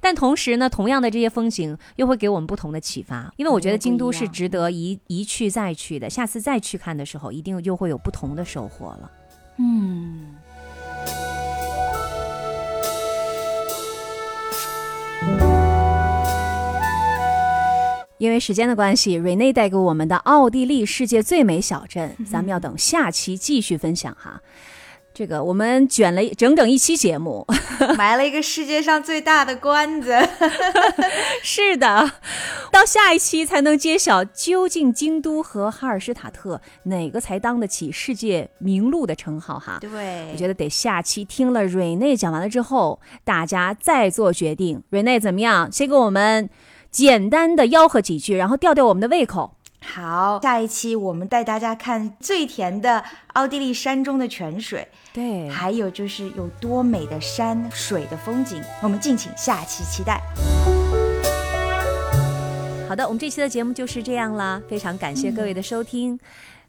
[0.00, 9.10] 但同时呢，同样的这些风景又会给我们不同的启发，因为我觉得京都是值得一一去再去的，下次再去看的时候，一定又会有不同的收获了。
[9.58, 10.34] 嗯，
[18.22, 24.40] 因为时间的关系，瑞内带给我们的奥地利世界最美小镇，咱们要等下期继续分享哈。
[25.12, 27.44] 这个我们卷了整整一期节目，
[27.98, 30.16] 埋了一个世界上最大的关子。
[31.42, 32.12] 是的，
[32.70, 39.78] 到下一期才能揭晓究竟京都和哈尔施塔特哪个才当得起世界名录的称号哈。
[39.80, 44.80] 对，我觉得得下期听了瑞内讲完了之后，大家再做决定。
[44.90, 45.70] 瑞内怎么样？
[45.72, 46.48] 先给我们
[46.92, 49.56] 简单的吆喝几句，然后吊吊我们的胃口。
[49.80, 60.20] 好，下一期我们带大家看最甜的奥地利山中的泉水，对还有就是有多美的山水的风景，我们敬请下期期待。
[62.86, 66.20] 好的，我们这期的节目就是这样啦，非常感谢各位的收听。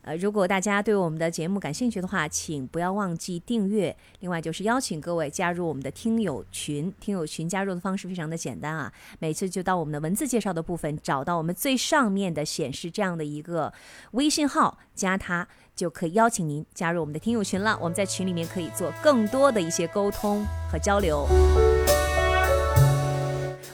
[0.04, 3.96] 呃，如果大家对我们的节目感兴趣的话，请不要忘记订阅。
[4.20, 13.72] 另外就是邀请各位加入我们的听友群，听友群加入的方式非常的简单啊，每次就到我们的文字介绍的部分，找到我们最上面的显示这样的一个
[14.12, 17.78] 微信号，加它就可以邀请您加入我们的听友群了。
[17.82, 21.26] 我们在群里面可以做更多的一些沟通和交流。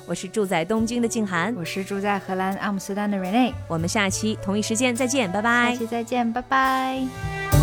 [0.09, 5.77] 我是住在东京的静涵，我是住在荷兰阿姆斯特丹的 Rene，我们下期同一时间再见，拜拜下。
[5.77, 7.58] 期再见，拜拜。